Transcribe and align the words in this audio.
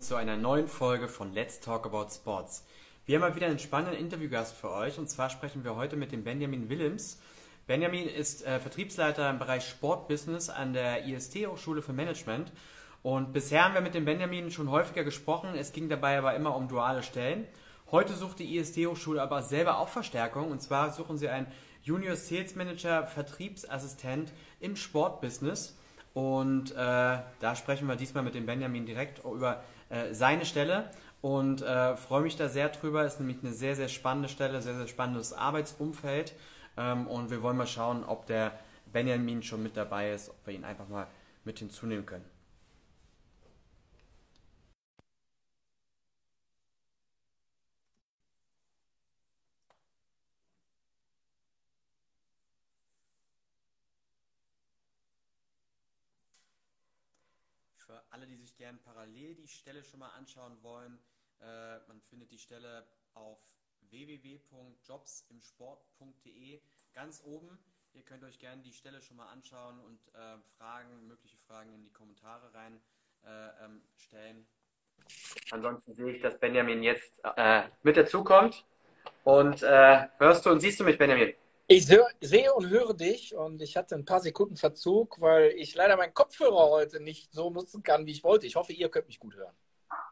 zu 0.00 0.16
einer 0.16 0.36
neuen 0.36 0.66
Folge 0.66 1.08
von 1.08 1.32
Let's 1.34 1.60
Talk 1.60 1.86
About 1.86 2.08
Sports. 2.10 2.64
Wir 3.06 3.16
haben 3.16 3.20
mal 3.20 3.36
wieder 3.36 3.46
einen 3.46 3.58
spannenden 3.58 3.98
Interviewgast 3.98 4.56
für 4.56 4.70
euch 4.70 4.98
und 4.98 5.08
zwar 5.08 5.30
sprechen 5.30 5.62
wir 5.62 5.76
heute 5.76 5.96
mit 5.96 6.10
dem 6.10 6.24
Benjamin 6.24 6.68
Willems. 6.68 7.20
Benjamin 7.66 8.08
ist 8.08 8.44
äh, 8.46 8.58
Vertriebsleiter 8.60 9.28
im 9.30 9.38
Bereich 9.38 9.68
Sportbusiness 9.68 10.50
an 10.50 10.72
der 10.72 11.06
IST 11.06 11.46
Hochschule 11.46 11.82
für 11.82 11.92
Management 11.92 12.50
und 13.02 13.32
bisher 13.32 13.64
haben 13.64 13.74
wir 13.74 13.80
mit 13.80 13.94
dem 13.94 14.04
Benjamin 14.04 14.50
schon 14.50 14.70
häufiger 14.70 15.04
gesprochen. 15.04 15.50
Es 15.54 15.72
ging 15.72 15.88
dabei 15.88 16.18
aber 16.18 16.34
immer 16.34 16.56
um 16.56 16.68
duale 16.68 17.02
Stellen. 17.02 17.46
Heute 17.90 18.14
sucht 18.14 18.38
die 18.38 18.56
IST 18.56 18.78
Hochschule 18.86 19.22
aber 19.22 19.42
selber 19.42 19.78
auch 19.78 19.88
Verstärkung 19.88 20.50
und 20.50 20.62
zwar 20.62 20.92
suchen 20.92 21.18
sie 21.18 21.28
einen 21.28 21.46
Junior 21.82 22.16
Sales 22.16 22.56
Manager, 22.56 23.06
Vertriebsassistent 23.06 24.32
im 24.60 24.76
Sportbusiness. 24.76 25.76
Und 26.14 26.70
äh, 26.70 26.74
da 26.76 27.56
sprechen 27.56 27.88
wir 27.88 27.96
diesmal 27.96 28.22
mit 28.22 28.36
dem 28.36 28.46
Benjamin 28.46 28.86
direkt 28.86 29.24
über 29.24 29.62
äh, 29.88 30.12
seine 30.12 30.44
Stelle 30.44 30.90
und 31.20 31.62
äh, 31.62 31.96
freue 31.96 32.22
mich 32.22 32.36
da 32.36 32.48
sehr 32.48 32.68
drüber. 32.68 33.04
Ist 33.04 33.20
nämlich 33.20 33.38
eine 33.42 33.52
sehr, 33.52 33.76
sehr 33.76 33.88
spannende 33.88 34.28
Stelle, 34.28 34.60
sehr, 34.60 34.74
sehr 34.76 34.88
spannendes 34.88 35.32
Arbeitsumfeld. 35.32 36.34
Ähm, 36.76 37.06
und 37.06 37.30
wir 37.30 37.42
wollen 37.42 37.56
mal 37.56 37.66
schauen, 37.66 38.04
ob 38.04 38.26
der 38.26 38.58
Benjamin 38.92 39.42
schon 39.42 39.62
mit 39.62 39.76
dabei 39.76 40.12
ist, 40.12 40.30
ob 40.30 40.36
wir 40.46 40.54
ihn 40.54 40.64
einfach 40.64 40.88
mal 40.88 41.06
mit 41.44 41.58
hinzunehmen 41.58 42.06
können. 42.06 42.33
Für 57.86 58.02
alle, 58.10 58.26
die 58.26 58.36
sich 58.36 58.54
gern 58.56 58.78
parallel 58.78 59.34
die 59.34 59.48
Stelle 59.48 59.84
schon 59.84 60.00
mal 60.00 60.10
anschauen 60.10 60.62
wollen, 60.62 60.98
äh, 61.40 61.78
man 61.86 62.00
findet 62.00 62.30
die 62.30 62.38
Stelle 62.38 62.86
auf 63.14 63.38
www.jobsimsport.de 63.90 66.60
ganz 66.94 67.22
oben. 67.24 67.58
Ihr 67.92 68.02
könnt 68.02 68.24
euch 68.24 68.38
gerne 68.38 68.62
die 68.62 68.72
Stelle 68.72 69.02
schon 69.02 69.18
mal 69.18 69.28
anschauen 69.28 69.78
und 69.80 70.00
äh, 70.14 70.38
Fragen, 70.56 71.06
mögliche 71.06 71.36
Fragen 71.38 71.74
in 71.74 71.82
die 71.82 71.92
Kommentare 71.92 72.54
rein 72.54 72.80
äh, 73.24 73.64
ähm, 73.64 73.82
stellen. 73.96 74.46
Ansonsten 75.50 75.94
sehe 75.94 76.12
ich, 76.12 76.22
dass 76.22 76.38
Benjamin 76.38 76.82
jetzt 76.82 77.20
äh, 77.36 77.64
mit 77.82 77.96
dazukommt. 77.96 78.64
Und 79.22 79.62
äh, 79.62 80.08
hörst 80.18 80.46
du 80.46 80.50
und 80.50 80.60
siehst 80.60 80.80
du 80.80 80.84
mich, 80.84 80.98
Benjamin? 80.98 81.34
Ich 81.66 81.86
sehe 81.86 82.52
und 82.54 82.68
höre 82.68 82.92
dich 82.92 83.34
und 83.34 83.62
ich 83.62 83.76
hatte 83.78 83.94
ein 83.94 84.04
paar 84.04 84.20
Sekunden 84.20 84.56
Verzug, 84.56 85.18
weil 85.20 85.52
ich 85.56 85.74
leider 85.74 85.96
meinen 85.96 86.12
Kopfhörer 86.12 86.68
heute 86.68 87.00
nicht 87.00 87.32
so 87.32 87.48
nutzen 87.48 87.82
kann, 87.82 88.04
wie 88.04 88.10
ich 88.10 88.22
wollte. 88.22 88.46
Ich 88.46 88.54
hoffe, 88.54 88.74
ihr 88.74 88.90
könnt 88.90 89.06
mich 89.06 89.18
gut 89.18 89.34
hören. 89.34 89.54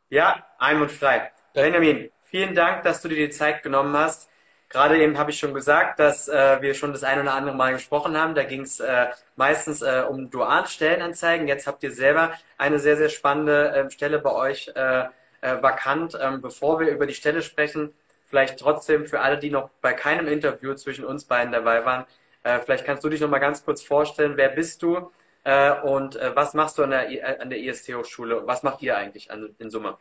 Ja, 0.09 0.47
einwandfrei. 0.59 1.31
Benjamin, 1.53 2.11
vielen 2.23 2.55
Dank, 2.55 2.85
dass 2.85 3.03
du 3.03 3.09
dir 3.09 3.17
die 3.27 3.31
Zeit 3.31 3.63
genommen 3.63 3.95
hast. 3.95 4.31
Gerade 4.71 4.99
eben 4.99 5.19
habe 5.19 5.31
ich 5.31 5.39
schon 5.39 5.53
gesagt, 5.53 5.99
dass 5.99 6.29
äh, 6.29 6.63
wir 6.63 6.73
schon 6.73 6.93
das 6.93 7.05
ein 7.05 7.21
oder 7.21 7.35
andere 7.35 7.55
Mal 7.55 7.75
gesprochen 7.75 8.17
haben. 8.17 8.35
Da 8.35 8.45
ging 8.45 8.63
es 8.63 8.81
äh, 8.81 9.09
meistens 9.37 9.83
äh, 9.83 10.05
um 10.09 10.31
Dualstellenanzeigen. 10.31 11.47
Jetzt 11.47 11.67
habt 11.67 11.83
ihr 11.83 11.93
selber 11.93 12.33
eine 12.57 12.79
sehr, 12.79 12.97
sehr 12.97 13.11
spannende 13.11 13.75
ähm, 13.77 13.91
Stelle 13.91 14.21
bei 14.21 14.33
euch 14.33 14.73
äh, 14.75 15.05
äh, 15.43 15.63
vakant. 15.63 16.17
Ähm, 16.19 16.41
bevor 16.41 16.81
wir 16.81 16.89
über 16.89 17.07
die 17.07 17.13
Stelle 17.13 17.43
sprechen, 17.43 17.93
vielleicht 18.33 18.59
trotzdem 18.59 19.05
für 19.05 19.21
alle, 19.21 19.37
die 19.37 19.51
noch 19.51 19.69
bei 19.83 19.93
keinem 19.93 20.27
Interview 20.27 20.73
zwischen 20.73 21.05
uns 21.05 21.27
beiden 21.27 21.53
dabei 21.53 21.85
waren, 21.85 22.07
äh, 22.45 22.61
vielleicht 22.61 22.87
kannst 22.87 23.05
du 23.05 23.11
dich 23.11 23.21
noch 23.21 23.29
mal 23.29 23.41
ganz 23.41 23.63
kurz 23.63 23.83
vorstellen, 23.83 24.39
wer 24.39 24.49
bist 24.49 24.83
du 24.83 25.11
äh, 25.45 25.79
und 25.83 26.17
äh, 26.17 26.35
was 26.35 26.55
machst 26.55 26.79
du 26.79 26.83
an 26.83 26.91
der, 26.91 27.11
äh, 27.11 27.39
an 27.39 27.51
der 27.51 27.59
IST-Hochschule? 27.59 28.47
Was 28.47 28.63
macht 28.63 28.81
ihr 28.81 28.97
eigentlich 28.97 29.31
an, 29.31 29.55
in 29.59 29.69
Summe? 29.69 29.99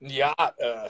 Ja, 0.00 0.34
äh, 0.56 0.88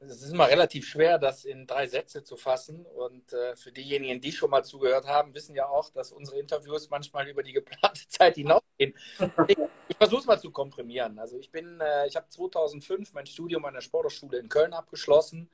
es 0.00 0.22
ist 0.22 0.32
immer 0.32 0.48
relativ 0.48 0.86
schwer, 0.86 1.18
das 1.18 1.44
in 1.44 1.66
drei 1.66 1.86
Sätze 1.86 2.24
zu 2.24 2.38
fassen. 2.38 2.86
Und 2.86 3.34
äh, 3.34 3.54
für 3.54 3.70
diejenigen, 3.70 4.22
die 4.22 4.32
schon 4.32 4.48
mal 4.48 4.64
zugehört 4.64 5.06
haben, 5.06 5.34
wissen 5.34 5.54
ja 5.54 5.66
auch, 5.66 5.90
dass 5.90 6.10
unsere 6.10 6.38
Interviews 6.38 6.88
manchmal 6.88 7.28
über 7.28 7.42
die 7.42 7.52
geplante 7.52 8.00
Zeit 8.08 8.36
hinausgehen. 8.36 8.94
Ich, 9.46 9.58
ich 9.88 9.96
versuche 9.98 10.20
es 10.20 10.26
mal 10.26 10.40
zu 10.40 10.50
komprimieren. 10.50 11.18
Also 11.18 11.36
ich 11.36 11.50
bin, 11.50 11.82
ich 12.08 12.16
habe 12.16 12.30
2005 12.30 13.12
mein 13.12 13.26
Studium 13.26 13.66
an 13.66 13.74
der 13.74 13.82
Sporthochschule 13.82 14.38
in 14.38 14.48
Köln 14.48 14.72
abgeschlossen 14.72 15.50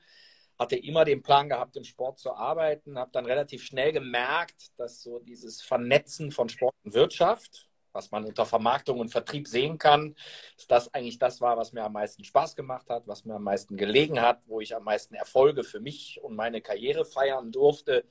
hatte 0.61 0.75
immer 0.75 1.05
den 1.05 1.23
Plan 1.23 1.49
gehabt, 1.49 1.75
im 1.75 1.83
Sport 1.83 2.19
zu 2.19 2.35
arbeiten, 2.35 2.99
habe 2.99 3.09
dann 3.11 3.25
relativ 3.25 3.63
schnell 3.63 3.91
gemerkt, 3.91 4.71
dass 4.77 5.01
so 5.01 5.17
dieses 5.17 5.63
Vernetzen 5.63 6.29
von 6.29 6.49
Sport 6.49 6.75
und 6.83 6.93
Wirtschaft, 6.93 7.67
was 7.93 8.11
man 8.11 8.25
unter 8.25 8.45
Vermarktung 8.45 8.99
und 8.99 9.09
Vertrieb 9.09 9.47
sehen 9.47 9.79
kann, 9.79 10.15
dass 10.57 10.67
das 10.67 10.93
eigentlich 10.93 11.17
das 11.17 11.41
war, 11.41 11.57
was 11.57 11.73
mir 11.73 11.83
am 11.83 11.93
meisten 11.93 12.23
Spaß 12.23 12.55
gemacht 12.55 12.91
hat, 12.91 13.07
was 13.07 13.25
mir 13.25 13.33
am 13.33 13.43
meisten 13.43 13.75
gelegen 13.75 14.21
hat, 14.21 14.43
wo 14.45 14.61
ich 14.61 14.75
am 14.75 14.83
meisten 14.83 15.15
Erfolge 15.15 15.63
für 15.63 15.79
mich 15.79 16.19
und 16.21 16.35
meine 16.35 16.61
Karriere 16.61 17.05
feiern 17.05 17.51
durfte. 17.51 18.05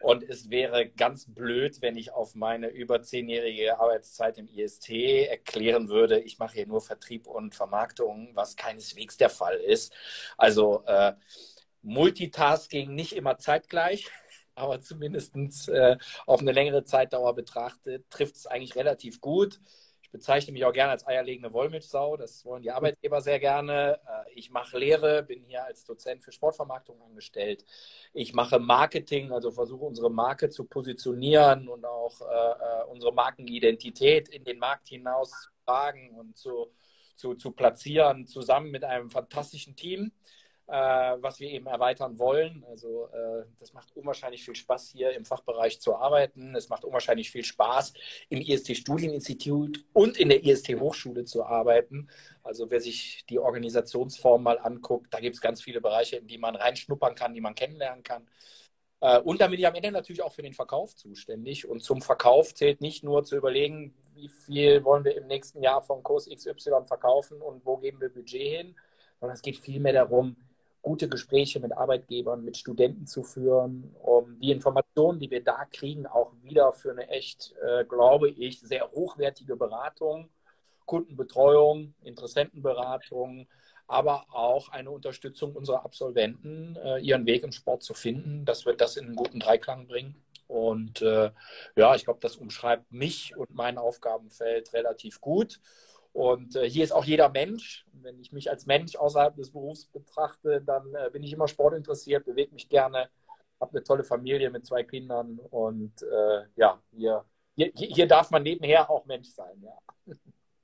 Und 0.00 0.22
es 0.22 0.50
wäre 0.50 0.88
ganz 0.88 1.26
blöd, 1.26 1.82
wenn 1.82 1.96
ich 1.96 2.12
auf 2.12 2.36
meine 2.36 2.68
über 2.68 3.02
zehnjährige 3.02 3.80
Arbeitszeit 3.80 4.38
im 4.38 4.46
IST 4.46 4.90
erklären 4.90 5.88
würde, 5.88 6.20
ich 6.20 6.38
mache 6.38 6.54
hier 6.54 6.68
nur 6.68 6.80
Vertrieb 6.80 7.26
und 7.26 7.56
Vermarktung, 7.56 8.30
was 8.34 8.54
keineswegs 8.54 9.16
der 9.16 9.30
Fall 9.30 9.56
ist. 9.56 9.92
Also 10.36 10.84
äh, 10.86 11.14
Multitasking 11.82 12.94
nicht 12.94 13.12
immer 13.12 13.38
zeitgleich, 13.38 14.06
aber 14.54 14.80
zumindest 14.80 15.68
äh, 15.68 15.96
auf 16.26 16.40
eine 16.40 16.52
längere 16.52 16.84
Zeitdauer 16.84 17.34
betrachtet, 17.34 18.10
trifft 18.10 18.36
es 18.36 18.46
eigentlich 18.46 18.76
relativ 18.76 19.20
gut. 19.20 19.60
Ich 20.08 20.12
bezeichne 20.12 20.54
mich 20.54 20.64
auch 20.64 20.72
gerne 20.72 20.92
als 20.92 21.06
eierlegende 21.06 21.52
Wollmilchsau. 21.52 22.16
Das 22.16 22.42
wollen 22.46 22.62
die 22.62 22.70
Arbeitgeber 22.70 23.20
sehr 23.20 23.38
gerne. 23.38 24.00
Äh, 24.06 24.32
ich 24.32 24.50
mache 24.50 24.78
Lehre, 24.78 25.22
bin 25.22 25.44
hier 25.44 25.66
als 25.66 25.84
Dozent 25.84 26.24
für 26.24 26.32
Sportvermarktung 26.32 26.98
angestellt. 27.02 27.66
Ich 28.14 28.32
mache 28.32 28.58
Marketing, 28.58 29.32
also 29.32 29.50
versuche 29.50 29.84
unsere 29.84 30.10
Marke 30.10 30.48
zu 30.48 30.64
positionieren 30.64 31.68
und 31.68 31.84
auch 31.84 32.22
äh, 32.22 32.24
äh 32.24 32.84
unsere 32.88 33.12
Markenidentität 33.12 34.30
in 34.30 34.44
den 34.44 34.58
Markt 34.58 34.88
hinaus 34.88 35.30
zu 35.30 35.50
tragen 35.66 36.10
und 36.18 36.38
zu, 36.38 36.72
zu, 37.14 37.34
zu 37.34 37.50
platzieren, 37.50 38.26
zusammen 38.26 38.70
mit 38.70 38.84
einem 38.84 39.10
fantastischen 39.10 39.76
Team 39.76 40.12
was 40.72 41.40
wir 41.40 41.50
eben 41.50 41.66
erweitern 41.66 42.18
wollen. 42.18 42.62
Also 42.68 43.06
äh, 43.06 43.44
das 43.58 43.72
macht 43.72 43.96
unwahrscheinlich 43.96 44.44
viel 44.44 44.54
Spaß, 44.54 44.90
hier 44.90 45.12
im 45.12 45.24
Fachbereich 45.24 45.80
zu 45.80 45.96
arbeiten. 45.96 46.54
Es 46.54 46.68
macht 46.68 46.84
unwahrscheinlich 46.84 47.30
viel 47.30 47.44
Spaß, 47.44 47.94
im 48.28 48.40
IST 48.42 48.76
Studieninstitut 48.76 49.84
und 49.94 50.18
in 50.18 50.28
der 50.28 50.44
IST 50.44 50.68
Hochschule 50.78 51.24
zu 51.24 51.44
arbeiten. 51.44 52.08
Also 52.42 52.70
wer 52.70 52.80
sich 52.80 53.24
die 53.30 53.38
Organisationsform 53.38 54.42
mal 54.42 54.58
anguckt, 54.58 55.12
da 55.12 55.20
gibt 55.20 55.36
es 55.36 55.40
ganz 55.40 55.62
viele 55.62 55.80
Bereiche, 55.80 56.16
in 56.16 56.26
die 56.26 56.38
man 56.38 56.54
reinschnuppern 56.54 57.14
kann, 57.14 57.32
die 57.32 57.40
man 57.40 57.54
kennenlernen 57.54 58.02
kann. 58.02 58.28
Äh, 59.00 59.20
und 59.20 59.40
damit 59.40 59.58
ich 59.58 59.66
am 59.66 59.74
Ende 59.74 59.90
natürlich 59.92 60.22
auch 60.22 60.32
für 60.32 60.42
den 60.42 60.54
Verkauf 60.54 60.94
zuständig. 60.94 61.66
Und 61.66 61.82
zum 61.82 62.02
Verkauf 62.02 62.54
zählt 62.54 62.80
nicht 62.80 63.02
nur 63.04 63.24
zu 63.24 63.36
überlegen, 63.36 63.94
wie 64.14 64.28
viel 64.28 64.84
wollen 64.84 65.04
wir 65.04 65.16
im 65.16 65.28
nächsten 65.28 65.62
Jahr 65.62 65.80
vom 65.80 66.02
Kurs 66.02 66.28
XY 66.28 66.84
verkaufen 66.86 67.40
und 67.40 67.64
wo 67.64 67.78
geben 67.78 68.00
wir 68.00 68.12
Budget 68.12 68.58
hin, 68.58 68.76
sondern 69.20 69.36
es 69.36 69.42
geht 69.42 69.56
vielmehr 69.56 69.92
darum, 69.92 70.36
gute 70.88 71.06
Gespräche 71.06 71.60
mit 71.60 71.76
Arbeitgebern, 71.76 72.42
mit 72.42 72.56
Studenten 72.56 73.06
zu 73.06 73.22
führen, 73.22 73.94
um 74.02 74.40
die 74.40 74.50
Informationen, 74.50 75.20
die 75.20 75.30
wir 75.30 75.44
da 75.44 75.66
kriegen, 75.70 76.06
auch 76.06 76.32
wieder 76.42 76.72
für 76.72 76.92
eine 76.92 77.08
echt, 77.08 77.54
äh, 77.62 77.84
glaube 77.84 78.30
ich, 78.30 78.60
sehr 78.60 78.90
hochwertige 78.92 79.54
Beratung, 79.54 80.30
Kundenbetreuung, 80.86 81.92
Interessentenberatung, 82.02 83.46
aber 83.86 84.24
auch 84.30 84.70
eine 84.70 84.90
Unterstützung 84.90 85.54
unserer 85.54 85.84
Absolventen, 85.84 86.76
äh, 86.82 87.00
ihren 87.00 87.26
Weg 87.26 87.42
im 87.42 87.52
Sport 87.52 87.82
zu 87.82 87.92
finden, 87.92 88.46
dass 88.46 88.64
wir 88.64 88.72
das 88.72 88.96
in 88.96 89.08
einen 89.08 89.16
guten 89.16 89.40
Dreiklang 89.40 89.88
bringen. 89.88 90.14
Und 90.46 91.02
äh, 91.02 91.30
ja, 91.76 91.94
ich 91.96 92.04
glaube, 92.04 92.20
das 92.22 92.36
umschreibt 92.36 92.90
mich 92.90 93.36
und 93.36 93.54
mein 93.54 93.76
Aufgabenfeld 93.76 94.72
relativ 94.72 95.20
gut. 95.20 95.60
Und 96.12 96.56
äh, 96.56 96.68
hier 96.68 96.84
ist 96.84 96.92
auch 96.92 97.04
jeder 97.04 97.28
Mensch. 97.28 97.84
Wenn 97.92 98.18
ich 98.20 98.32
mich 98.32 98.50
als 98.50 98.66
Mensch 98.66 98.96
außerhalb 98.96 99.36
des 99.36 99.50
Berufs 99.50 99.86
betrachte, 99.86 100.62
dann 100.64 100.94
äh, 100.94 101.10
bin 101.10 101.22
ich 101.22 101.32
immer 101.32 101.48
sportinteressiert, 101.48 102.24
bewege 102.24 102.52
mich 102.54 102.68
gerne, 102.68 103.08
habe 103.60 103.72
eine 103.72 103.84
tolle 103.84 104.04
Familie 104.04 104.50
mit 104.50 104.64
zwei 104.64 104.82
Kindern 104.82 105.38
und 105.50 106.02
äh, 106.02 106.42
ja, 106.56 106.80
hier, 106.92 107.24
hier, 107.56 107.72
hier, 107.74 108.06
darf 108.06 108.30
man 108.30 108.42
nebenher 108.42 108.88
auch 108.88 109.04
Mensch 109.06 109.28
sein. 109.28 109.62
Ja. 109.62 110.14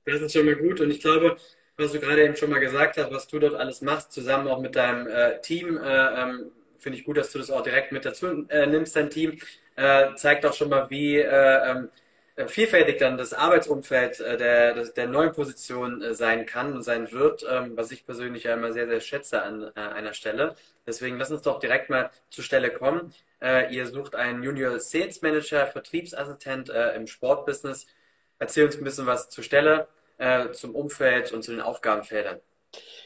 Das 0.07 0.21
ist 0.21 0.33
schon 0.33 0.45
mal 0.45 0.55
gut 0.55 0.79
und 0.81 0.91
ich 0.91 0.99
glaube, 0.99 1.35
was 1.77 1.91
du 1.91 1.99
gerade 1.99 2.23
eben 2.23 2.35
schon 2.35 2.51
mal 2.51 2.59
gesagt 2.59 2.97
hast, 2.97 3.11
was 3.11 3.27
du 3.27 3.39
dort 3.39 3.55
alles 3.55 3.81
machst, 3.81 4.11
zusammen 4.11 4.47
auch 4.47 4.59
mit 4.59 4.75
deinem 4.75 5.07
äh, 5.07 5.41
Team, 5.41 5.77
äh, 5.77 6.21
ähm, 6.21 6.51
finde 6.77 6.99
ich 6.99 7.03
gut, 7.03 7.17
dass 7.17 7.31
du 7.31 7.39
das 7.39 7.49
auch 7.49 7.63
direkt 7.63 7.91
mit 7.91 8.05
dazu 8.05 8.47
äh, 8.49 8.67
nimmst, 8.67 8.95
dein 8.95 9.09
Team, 9.09 9.39
zeigt 10.15 10.45
auch 10.45 10.53
schon 10.53 10.69
mal, 10.69 10.89
wie 10.91 11.17
ähm, 11.17 11.89
äh, 11.89 12.04
vielfältig 12.47 12.97
dann 12.97 13.17
das 13.17 13.33
Arbeitsumfeld 13.33 14.19
äh, 14.19 14.37
der, 14.37 14.85
der 14.85 15.07
neuen 15.07 15.31
Position 15.31 16.01
äh, 16.01 16.13
sein 16.13 16.45
kann 16.45 16.73
und 16.73 16.83
sein 16.83 17.11
wird, 17.11 17.45
ähm, 17.49 17.77
was 17.77 17.91
ich 17.91 18.05
persönlich 18.05 18.43
ja 18.43 18.53
immer 18.55 18.73
sehr, 18.73 18.87
sehr 18.87 18.99
schätze 18.99 19.41
an 19.41 19.75
einer 19.75 20.13
Stelle. 20.13 20.55
Deswegen 20.85 21.17
lass 21.17 21.31
uns 21.31 21.41
doch 21.43 21.59
direkt 21.59 21.89
mal 21.89 22.11
zur 22.29 22.43
Stelle 22.43 22.71
kommen. 22.71 23.13
Ihr 23.71 23.87
sucht 23.87 24.15
einen 24.15 24.43
Junior 24.43 24.79
Sales 24.79 25.21
Manager, 25.23 25.65
Vertriebsassistent 25.65 26.69
im 26.69 27.07
Sportbusiness. 27.07 27.87
Erzähl 28.37 28.65
uns 28.65 28.77
ein 28.77 28.83
bisschen 28.83 29.07
was 29.07 29.29
zur 29.29 29.43
Stelle, 29.43 29.87
zum 30.53 30.75
Umfeld 30.75 31.31
und 31.31 31.43
zu 31.43 31.51
den 31.51 31.61
Aufgabenfeldern. 31.61 32.39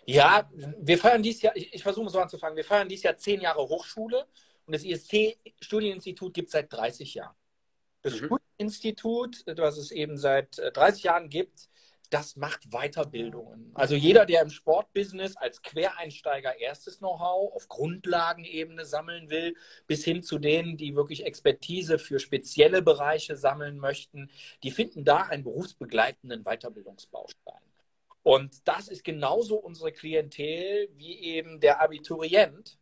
Ja, 0.06 0.50
wir 0.78 0.98
feiern 0.98 1.24
dieses 1.24 1.42
Jahr, 1.42 1.56
ich, 1.56 1.74
ich 1.74 1.84
versuche 1.84 2.10
so 2.10 2.20
anzufangen, 2.20 2.58
wir 2.58 2.66
feiern 2.66 2.90
dieses 2.90 3.04
Jahr 3.04 3.16
zehn 3.16 3.40
Jahre 3.40 3.62
Hochschule 3.62 4.26
und 4.66 4.74
das 4.74 4.84
IST-Studieninstitut 4.84 6.34
gibt 6.34 6.48
es 6.48 6.52
seit 6.54 6.72
30 6.72 7.14
Jahren. 7.14 7.36
Das 8.01 8.13
mhm. 8.13 8.25
Studieninstitut, 8.25 9.44
was 9.57 9.78
es 9.78 9.92
eben 9.92 10.18
seit 10.18 10.57
30 10.57 11.04
äh, 11.04 11.07
Jahren 11.07 11.30
gibt, 11.30 11.69
das 12.10 12.36
macht 12.36 12.72
Weiterbildungen. 12.72 13.72
Also 13.75 13.96
jeder, 13.96 14.25
der 14.25 14.42
im 14.42 14.50
Sportbusiness 14.50 15.38
als 15.38 15.62
Quereinsteiger 15.62 16.57
erstes 16.60 16.98
Know-how 16.98 17.54
auf 17.54 17.68
Grundlagenebene 17.68 18.86
sammeln 18.86 19.30
will, 19.30 19.56
bis 19.86 20.04
hin 20.04 20.24
zu 20.24 20.40
denen, 20.40 20.75
die 20.75 20.96
wirklich 20.96 21.25
Expertise 21.25 22.00
für 22.00 22.19
spezielle 22.19 22.81
Bereiche 22.81 23.36
sammeln 23.36 23.78
möchten, 23.78 24.31
die 24.63 24.72
finden 24.72 25.04
da 25.04 25.18
einen 25.18 25.44
berufsbegleitenden 25.44 26.44
Weiterbildungsbaustein. 26.44 27.62
Und 28.24 28.68
das 28.68 28.88
ist 28.88 29.04
genauso 29.04 29.57
unsere 29.57 29.92
Klientel 29.92 30.90
wie 30.95 31.19
eben 31.19 31.60
der 31.60 31.81
Abiturient, 31.81 32.79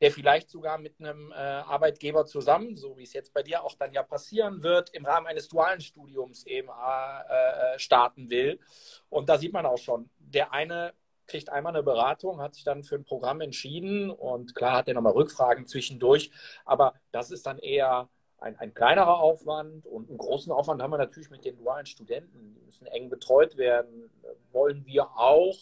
der 0.00 0.10
vielleicht 0.10 0.50
sogar 0.50 0.78
mit 0.78 0.98
einem 0.98 1.30
äh, 1.30 1.34
Arbeitgeber 1.34 2.24
zusammen, 2.24 2.76
so 2.76 2.96
wie 2.96 3.02
es 3.02 3.12
jetzt 3.12 3.34
bei 3.34 3.42
dir 3.42 3.62
auch 3.62 3.74
dann 3.74 3.92
ja 3.92 4.02
passieren 4.02 4.62
wird, 4.62 4.90
im 4.90 5.04
Rahmen 5.04 5.26
eines 5.26 5.48
dualen 5.48 5.80
Studiums 5.80 6.46
eben 6.46 6.68
äh, 6.68 7.74
äh, 7.74 7.78
starten 7.78 8.30
will. 8.30 8.58
Und 9.10 9.28
da 9.28 9.36
sieht 9.38 9.52
man 9.52 9.66
auch 9.66 9.78
schon, 9.78 10.08
der 10.18 10.52
eine 10.52 10.94
kriegt 11.26 11.50
einmal 11.50 11.74
eine 11.74 11.84
Beratung, 11.84 12.40
hat 12.40 12.54
sich 12.54 12.64
dann 12.64 12.82
für 12.82 12.96
ein 12.96 13.04
Programm 13.04 13.40
entschieden 13.40 14.10
und 14.10 14.54
klar 14.54 14.78
hat 14.78 14.88
er 14.88 14.94
nochmal 14.94 15.12
Rückfragen 15.12 15.66
zwischendurch, 15.66 16.32
aber 16.64 16.94
das 17.12 17.30
ist 17.30 17.46
dann 17.46 17.58
eher 17.58 18.08
ein, 18.38 18.56
ein 18.58 18.74
kleinerer 18.74 19.20
Aufwand 19.20 19.86
und 19.86 20.08
einen 20.08 20.18
großen 20.18 20.50
Aufwand 20.50 20.82
haben 20.82 20.90
wir 20.90 20.98
natürlich 20.98 21.30
mit 21.30 21.44
den 21.44 21.56
dualen 21.56 21.86
Studenten. 21.86 22.54
Die 22.54 22.62
müssen 22.62 22.86
eng 22.86 23.10
betreut 23.10 23.56
werden, 23.56 24.10
wollen 24.50 24.84
wir 24.86 25.10
auch 25.10 25.56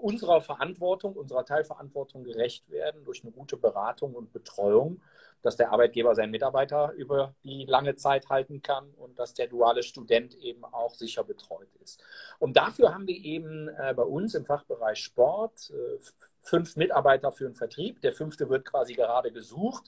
unserer 0.00 0.40
Verantwortung, 0.40 1.14
unserer 1.14 1.44
Teilverantwortung 1.44 2.24
gerecht 2.24 2.68
werden 2.70 3.04
durch 3.04 3.22
eine 3.22 3.32
gute 3.32 3.56
Beratung 3.56 4.14
und 4.14 4.32
Betreuung, 4.32 5.00
dass 5.44 5.56
der 5.56 5.70
Arbeitgeber 5.72 6.14
seinen 6.14 6.30
Mitarbeiter 6.30 6.92
über 6.96 7.34
die 7.44 7.66
lange 7.66 7.96
Zeit 7.96 8.30
halten 8.30 8.62
kann 8.62 8.90
und 8.94 9.18
dass 9.18 9.34
der 9.34 9.46
duale 9.46 9.82
Student 9.82 10.34
eben 10.36 10.64
auch 10.64 10.94
sicher 10.94 11.22
betreut 11.22 11.68
ist. 11.82 12.02
Und 12.38 12.56
dafür 12.56 12.94
haben 12.94 13.06
wir 13.06 13.16
eben 13.16 13.68
äh, 13.68 13.92
bei 13.94 14.02
uns 14.02 14.34
im 14.34 14.46
Fachbereich 14.46 14.98
Sport 14.98 15.70
äh, 15.70 15.98
fünf 16.40 16.76
Mitarbeiter 16.76 17.30
für 17.30 17.44
den 17.44 17.54
Vertrieb. 17.54 18.00
Der 18.00 18.12
fünfte 18.12 18.48
wird 18.48 18.64
quasi 18.64 18.94
gerade 18.94 19.32
gesucht. 19.32 19.84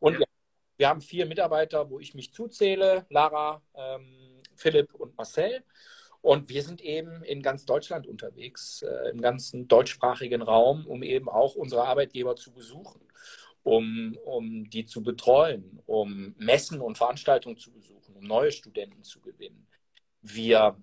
Und 0.00 0.20
ja. 0.20 0.26
wir, 0.78 0.88
haben 0.88 1.02
vier 1.02 1.26
Mitarbeiter, 1.26 1.90
wo 1.90 2.00
ich 2.00 2.14
mich 2.14 2.32
zuzähle, 2.32 3.04
Lara, 3.10 3.60
ähm, 3.74 4.40
Philipp 4.56 4.94
und 4.94 5.16
Marcel. 5.18 5.64
Und 6.24 6.48
wir 6.48 6.62
sind 6.62 6.80
eben 6.80 7.22
in 7.22 7.42
ganz 7.42 7.66
Deutschland 7.66 8.06
unterwegs, 8.06 8.80
äh, 8.80 9.10
im 9.10 9.20
ganzen 9.20 9.68
deutschsprachigen 9.68 10.40
Raum, 10.40 10.86
um 10.86 11.02
eben 11.02 11.28
auch 11.28 11.54
unsere 11.54 11.84
Arbeitgeber 11.84 12.34
zu 12.34 12.50
besuchen, 12.50 13.02
um, 13.62 14.16
um 14.24 14.64
die 14.70 14.86
zu 14.86 15.02
betreuen, 15.02 15.82
um 15.84 16.34
Messen 16.38 16.80
und 16.80 16.96
Veranstaltungen 16.96 17.58
zu 17.58 17.70
besuchen, 17.70 18.16
um 18.16 18.24
neue 18.24 18.52
Studenten 18.52 19.02
zu 19.02 19.20
gewinnen. 19.20 19.66
Wir, 20.22 20.78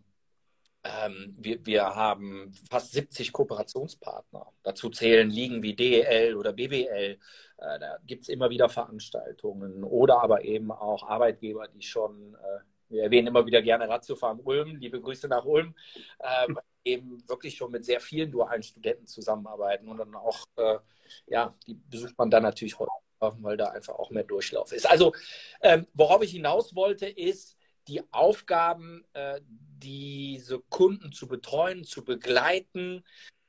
ähm, 0.84 1.36
wir, 1.40 1.66
wir 1.66 1.86
haben 1.86 2.54
fast 2.70 2.92
70 2.92 3.34
Kooperationspartner. 3.34 4.46
Dazu 4.62 4.92
zählen 4.92 5.32
Ligen 5.32 5.64
wie 5.64 5.76
DEL 5.76 6.36
oder 6.36 6.54
BBL. 6.54 7.18
Äh, 7.58 7.80
da 7.80 7.98
gibt 8.06 8.22
es 8.22 8.30
immer 8.30 8.52
wieder 8.52 8.70
Veranstaltungen 8.70 9.84
oder 9.84 10.22
aber 10.22 10.44
eben 10.44 10.72
auch 10.72 11.02
Arbeitgeber, 11.02 11.68
die 11.68 11.82
schon 11.82 12.36
äh, 12.36 12.71
wir 12.92 13.04
erwähnen 13.04 13.28
immer 13.28 13.46
wieder 13.46 13.62
gerne 13.62 13.88
Ratiofarm 13.88 14.42
Ulm. 14.44 14.76
Liebe 14.76 15.02
Grüße 15.02 15.28
nach 15.28 15.46
Ulm. 15.46 15.76
Ähm, 16.20 16.60
eben 16.84 17.28
wirklich 17.28 17.56
schon 17.56 17.72
mit 17.72 17.86
sehr 17.86 18.00
vielen 18.00 18.32
dualen 18.32 18.64
Studenten 18.64 19.08
zusammenarbeiten 19.08 19.88
und 19.88 19.98
dann 19.98 20.16
auch, 20.16 20.46
äh, 20.58 20.80
ja, 21.28 21.56
die 21.68 21.76
besucht 21.76 22.18
man 22.18 22.30
dann 22.30 22.44
natürlich 22.44 22.78
heute, 22.80 22.92
weil 23.20 23.58
da 23.58 23.68
einfach 23.68 23.96
auch 23.96 24.10
mehr 24.10 24.24
Durchlauf 24.24 24.72
ist. 24.72 24.90
Also, 24.90 25.14
ähm, 25.62 25.86
worauf 25.94 26.22
ich 26.24 26.32
hinaus 26.32 26.76
wollte, 26.76 27.08
ist, 27.08 27.58
die 27.88 28.02
Aufgaben, 28.12 29.06
äh, 29.14 29.42
diese 29.44 30.60
Kunden 30.60 31.12
zu 31.12 31.28
betreuen, 31.28 31.84
zu 31.84 32.04
begleiten, 32.04 33.04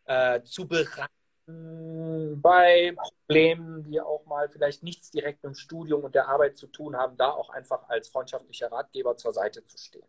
äh, 0.05 0.43
zu 0.43 0.67
beraten 0.67 1.22
bei 1.47 2.95
Problemen, 2.97 3.83
die 3.85 4.01
auch 4.01 4.25
mal 4.27 4.49
vielleicht 4.49 4.83
nichts 4.83 5.11
direkt 5.11 5.43
mit 5.43 5.55
dem 5.55 5.57
Studium 5.57 6.05
und 6.05 6.15
der 6.15 6.29
Arbeit 6.29 6.57
zu 6.57 6.67
tun 6.67 6.97
haben, 6.97 7.17
da 7.17 7.31
auch 7.31 7.51
einfach 7.51 7.89
als 7.89 8.09
freundschaftlicher 8.09 8.71
Ratgeber 8.71 9.17
zur 9.17 9.33
Seite 9.33 9.65
zu 9.65 9.77
stehen. 9.77 10.07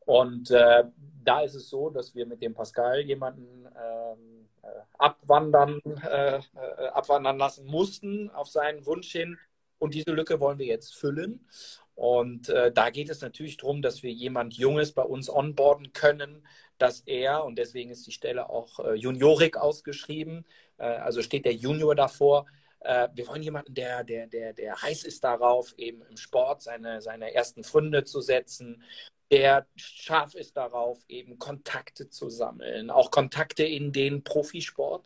Und 0.00 0.50
äh, 0.50 0.84
da 1.22 1.42
ist 1.42 1.54
es 1.54 1.68
so, 1.68 1.90
dass 1.90 2.14
wir 2.14 2.26
mit 2.26 2.40
dem 2.42 2.54
Pascal 2.54 3.00
jemanden 3.00 3.66
ähm, 3.66 4.48
äh, 4.62 4.68
abwandern, 4.96 5.80
äh, 6.02 6.38
äh, 6.38 6.86
abwandern 6.94 7.36
lassen 7.36 7.66
mussten 7.66 8.30
auf 8.30 8.48
seinen 8.48 8.86
Wunsch 8.86 9.12
hin. 9.12 9.38
Und 9.78 9.94
diese 9.94 10.12
Lücke 10.12 10.40
wollen 10.40 10.58
wir 10.58 10.66
jetzt 10.66 10.96
füllen. 10.96 11.46
Und 11.94 12.48
äh, 12.48 12.72
da 12.72 12.90
geht 12.90 13.10
es 13.10 13.20
natürlich 13.20 13.58
darum, 13.58 13.82
dass 13.82 14.02
wir 14.02 14.10
jemand 14.10 14.54
Junges 14.54 14.92
bei 14.92 15.02
uns 15.02 15.28
onboarden 15.28 15.92
können, 15.92 16.42
dass 16.78 17.00
er, 17.00 17.44
und 17.44 17.56
deswegen 17.56 17.90
ist 17.90 18.06
die 18.06 18.12
Stelle 18.12 18.48
auch 18.48 18.80
äh, 18.80 18.94
Juniorik 18.94 19.56
ausgeschrieben, 19.56 20.44
äh, 20.78 20.84
also 20.84 21.22
steht 21.22 21.44
der 21.44 21.54
Junior 21.54 21.94
davor, 21.94 22.46
äh, 22.80 23.08
wir 23.14 23.26
wollen 23.26 23.42
jemanden, 23.42 23.74
der, 23.74 24.04
der, 24.04 24.26
der, 24.26 24.52
der 24.52 24.80
heiß 24.80 25.04
ist 25.04 25.24
darauf, 25.24 25.74
eben 25.76 26.02
im 26.02 26.16
Sport 26.16 26.62
seine, 26.62 27.00
seine 27.02 27.34
ersten 27.34 27.64
Funde 27.64 28.04
zu 28.04 28.20
setzen, 28.20 28.82
der 29.30 29.66
scharf 29.76 30.34
ist 30.34 30.56
darauf, 30.56 30.98
eben 31.08 31.38
Kontakte 31.38 32.08
zu 32.08 32.28
sammeln, 32.28 32.90
auch 32.90 33.10
Kontakte 33.10 33.64
in 33.64 33.92
den 33.92 34.24
Profisport 34.24 35.04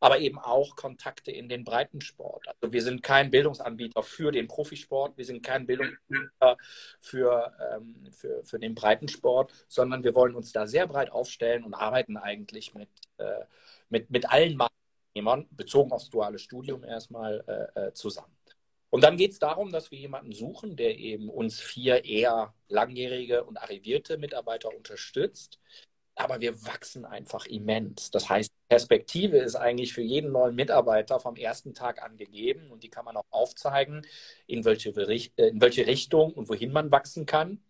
aber 0.00 0.18
eben 0.18 0.38
auch 0.38 0.76
Kontakte 0.76 1.30
in 1.30 1.48
den 1.48 1.64
Breitensport. 1.64 2.48
Also 2.48 2.72
wir 2.72 2.82
sind 2.82 3.02
kein 3.02 3.30
Bildungsanbieter 3.30 4.02
für 4.02 4.32
den 4.32 4.48
Profisport, 4.48 5.16
wir 5.16 5.26
sind 5.26 5.42
kein 5.42 5.66
Bildungsanbieter 5.66 6.56
für, 7.00 7.52
ähm, 7.72 8.08
für, 8.10 8.42
für 8.42 8.58
den 8.58 8.74
Breitensport, 8.74 9.52
sondern 9.68 10.02
wir 10.02 10.14
wollen 10.14 10.34
uns 10.34 10.52
da 10.52 10.66
sehr 10.66 10.86
breit 10.86 11.12
aufstellen 11.12 11.64
und 11.64 11.74
arbeiten 11.74 12.16
eigentlich 12.16 12.74
mit, 12.74 12.88
äh, 13.18 13.44
mit, 13.90 14.10
mit 14.10 14.30
allen 14.30 14.56
Marktnehmern, 14.56 15.46
bezogen 15.50 15.92
aufs 15.92 16.08
duale 16.08 16.38
Studium 16.38 16.82
erstmal, 16.82 17.44
äh, 17.46 17.88
äh 17.88 17.92
zusammen. 17.92 18.34
Und 18.90 19.04
dann 19.04 19.16
geht 19.16 19.30
es 19.30 19.38
darum, 19.38 19.70
dass 19.70 19.92
wir 19.92 19.98
jemanden 19.98 20.32
suchen, 20.32 20.76
der 20.76 20.98
eben 20.98 21.28
uns 21.28 21.60
vier 21.60 22.04
eher 22.04 22.54
langjährige 22.68 23.44
und 23.44 23.56
arrivierte 23.56 24.18
Mitarbeiter 24.18 24.74
unterstützt, 24.74 25.60
aber 26.20 26.40
wir 26.40 26.64
wachsen 26.66 27.04
einfach 27.04 27.46
immens. 27.46 28.10
Das 28.10 28.28
heißt, 28.28 28.50
Perspektive 28.68 29.38
ist 29.38 29.56
eigentlich 29.56 29.92
für 29.92 30.02
jeden 30.02 30.32
neuen 30.32 30.54
Mitarbeiter 30.54 31.18
vom 31.18 31.36
ersten 31.36 31.74
Tag 31.74 32.02
an 32.02 32.16
gegeben 32.16 32.70
und 32.70 32.82
die 32.82 32.88
kann 32.88 33.04
man 33.04 33.16
auch 33.16 33.26
aufzeigen, 33.30 34.06
in 34.46 34.64
welche, 34.64 34.90
äh, 34.90 35.48
in 35.48 35.60
welche 35.60 35.86
Richtung 35.86 36.32
und 36.32 36.48
wohin 36.48 36.72
man 36.72 36.90
wachsen 36.92 37.26
kann. 37.26 37.60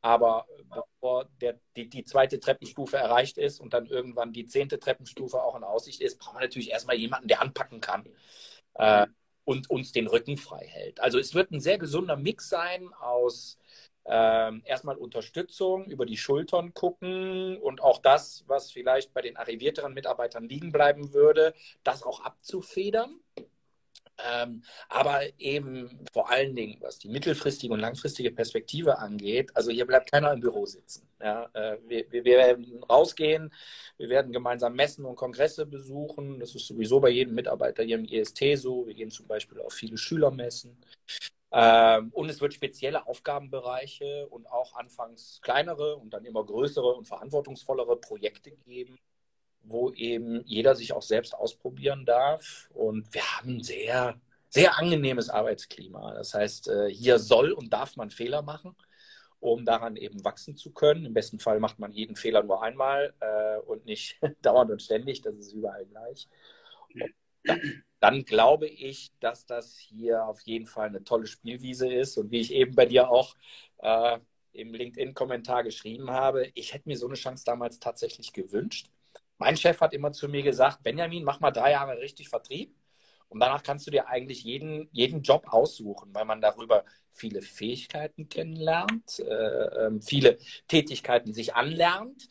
Aber 0.00 0.46
bevor 0.68 1.26
der, 1.40 1.60
die, 1.76 1.88
die 1.88 2.04
zweite 2.04 2.40
Treppenstufe 2.40 2.96
erreicht 2.96 3.38
ist 3.38 3.60
und 3.60 3.72
dann 3.72 3.86
irgendwann 3.86 4.32
die 4.32 4.46
zehnte 4.46 4.78
Treppenstufe 4.78 5.42
auch 5.42 5.56
in 5.56 5.64
Aussicht 5.64 6.00
ist, 6.00 6.18
braucht 6.18 6.34
man 6.34 6.42
natürlich 6.42 6.70
erstmal 6.70 6.96
jemanden, 6.96 7.28
der 7.28 7.40
anpacken 7.40 7.80
kann 7.80 8.04
äh, 8.74 9.06
und 9.44 9.70
uns 9.70 9.92
den 9.92 10.08
Rücken 10.08 10.36
frei 10.36 10.66
hält. 10.66 11.00
Also 11.00 11.18
es 11.18 11.34
wird 11.34 11.52
ein 11.52 11.60
sehr 11.60 11.78
gesunder 11.78 12.16
Mix 12.16 12.48
sein 12.48 12.92
aus 12.94 13.58
ähm, 14.04 14.62
erstmal 14.64 14.96
Unterstützung, 14.96 15.86
über 15.86 16.06
die 16.06 16.16
Schultern 16.16 16.74
gucken 16.74 17.56
und 17.58 17.82
auch 17.82 17.98
das, 17.98 18.44
was 18.46 18.72
vielleicht 18.72 19.14
bei 19.14 19.22
den 19.22 19.36
arrivierteren 19.36 19.94
Mitarbeitern 19.94 20.48
liegen 20.48 20.72
bleiben 20.72 21.12
würde, 21.12 21.54
das 21.84 22.02
auch 22.02 22.20
abzufedern. 22.20 23.20
Ähm, 24.18 24.62
aber 24.88 25.22
eben 25.38 26.04
vor 26.12 26.30
allen 26.30 26.54
Dingen, 26.54 26.76
was 26.80 26.98
die 26.98 27.08
mittelfristige 27.08 27.72
und 27.72 27.80
langfristige 27.80 28.30
Perspektive 28.30 28.98
angeht, 28.98 29.50
also 29.54 29.70
hier 29.70 29.86
bleibt 29.86 30.12
keiner 30.12 30.32
im 30.32 30.40
Büro 30.40 30.66
sitzen. 30.66 31.08
Ja, 31.20 31.48
äh, 31.54 31.78
wir, 31.86 32.10
wir, 32.10 32.24
werden 32.24 32.82
rausgehen, 32.84 33.52
wir 33.96 34.08
werden 34.08 34.32
gemeinsam 34.32 34.74
Messen 34.74 35.04
und 35.04 35.16
Kongresse 35.16 35.66
besuchen. 35.66 36.38
Das 36.40 36.54
ist 36.54 36.66
sowieso 36.66 37.00
bei 37.00 37.10
jedem 37.10 37.34
Mitarbeiter 37.34 37.82
hier 37.82 37.96
im 37.96 38.04
IST 38.04 38.42
so. 38.56 38.86
Wir 38.86 38.94
gehen 38.94 39.10
zum 39.10 39.26
Beispiel 39.26 39.60
auf 39.60 39.72
viele 39.72 39.96
Schülermessen. 39.96 40.76
Ähm, 41.52 42.10
und 42.12 42.30
es 42.30 42.40
wird 42.40 42.54
spezielle 42.54 43.06
Aufgabenbereiche 43.06 44.26
und 44.28 44.50
auch 44.50 44.74
anfangs 44.74 45.40
kleinere 45.42 45.96
und 45.96 46.14
dann 46.14 46.24
immer 46.24 46.44
größere 46.44 46.94
und 46.94 47.06
verantwortungsvollere 47.06 47.96
Projekte 47.96 48.52
geben, 48.52 48.98
wo 49.62 49.90
eben 49.92 50.42
jeder 50.46 50.74
sich 50.74 50.94
auch 50.94 51.02
selbst 51.02 51.34
ausprobieren 51.34 52.06
darf. 52.06 52.70
Und 52.72 53.12
wir 53.12 53.22
haben 53.22 53.56
ein 53.56 53.62
sehr, 53.62 54.18
sehr 54.48 54.78
angenehmes 54.78 55.28
Arbeitsklima. 55.28 56.14
Das 56.14 56.32
heißt, 56.34 56.68
äh, 56.68 56.88
hier 56.88 57.18
soll 57.18 57.52
und 57.52 57.72
darf 57.72 57.96
man 57.96 58.10
Fehler 58.10 58.40
machen, 58.40 58.74
um 59.40 59.66
daran 59.66 59.96
eben 59.96 60.24
wachsen 60.24 60.56
zu 60.56 60.72
können. 60.72 61.04
Im 61.04 61.14
besten 61.14 61.38
Fall 61.38 61.60
macht 61.60 61.78
man 61.78 61.92
jeden 61.92 62.16
Fehler 62.16 62.42
nur 62.42 62.62
einmal 62.62 63.12
äh, 63.20 63.58
und 63.66 63.84
nicht 63.84 64.18
dauernd 64.42 64.70
und 64.70 64.80
ständig. 64.80 65.20
Das 65.20 65.36
ist 65.36 65.52
überall 65.52 65.84
gleich. 65.84 66.28
Und 67.46 67.84
dann 68.02 68.24
glaube 68.24 68.66
ich, 68.66 69.12
dass 69.20 69.46
das 69.46 69.78
hier 69.78 70.26
auf 70.26 70.40
jeden 70.40 70.66
Fall 70.66 70.88
eine 70.88 71.04
tolle 71.04 71.28
Spielwiese 71.28 71.92
ist. 71.92 72.18
Und 72.18 72.32
wie 72.32 72.40
ich 72.40 72.52
eben 72.52 72.74
bei 72.74 72.84
dir 72.84 73.08
auch 73.08 73.36
äh, 73.78 74.18
im 74.52 74.74
LinkedIn-Kommentar 74.74 75.62
geschrieben 75.62 76.10
habe, 76.10 76.50
ich 76.54 76.74
hätte 76.74 76.88
mir 76.88 76.98
so 76.98 77.06
eine 77.06 77.14
Chance 77.14 77.44
damals 77.46 77.78
tatsächlich 77.78 78.32
gewünscht. 78.32 78.90
Mein 79.38 79.56
Chef 79.56 79.80
hat 79.80 79.94
immer 79.94 80.10
zu 80.10 80.28
mir 80.28 80.42
gesagt, 80.42 80.82
Benjamin, 80.82 81.22
mach 81.22 81.38
mal 81.38 81.52
drei 81.52 81.70
Jahre 81.72 81.98
richtig 81.98 82.28
Vertrieb 82.28 82.74
und 83.28 83.38
danach 83.38 83.62
kannst 83.62 83.86
du 83.86 83.92
dir 83.92 84.08
eigentlich 84.08 84.42
jeden, 84.42 84.88
jeden 84.90 85.22
Job 85.22 85.46
aussuchen, 85.46 86.12
weil 86.12 86.24
man 86.24 86.40
darüber 86.40 86.84
viele 87.12 87.40
Fähigkeiten 87.40 88.28
kennenlernt, 88.28 89.20
äh, 89.20 89.86
ähm, 89.86 90.02
viele 90.02 90.38
Tätigkeiten 90.66 91.32
sich 91.32 91.54
anlernt 91.54 92.28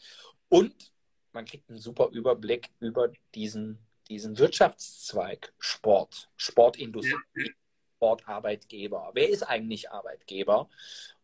und 0.49 0.91
man 1.31 1.45
kriegt 1.45 1.69
einen 1.69 1.79
super 1.79 2.09
Überblick 2.11 2.69
über 2.81 3.09
diesen, 3.35 3.79
diesen 4.11 4.37
Wirtschaftszweig 4.37 5.53
Sport, 5.57 6.29
Sportindustrie, 6.35 7.53
Sportarbeitgeber. 7.95 9.11
Wer 9.13 9.29
ist 9.29 9.43
eigentlich 9.43 9.89
Arbeitgeber? 9.89 10.67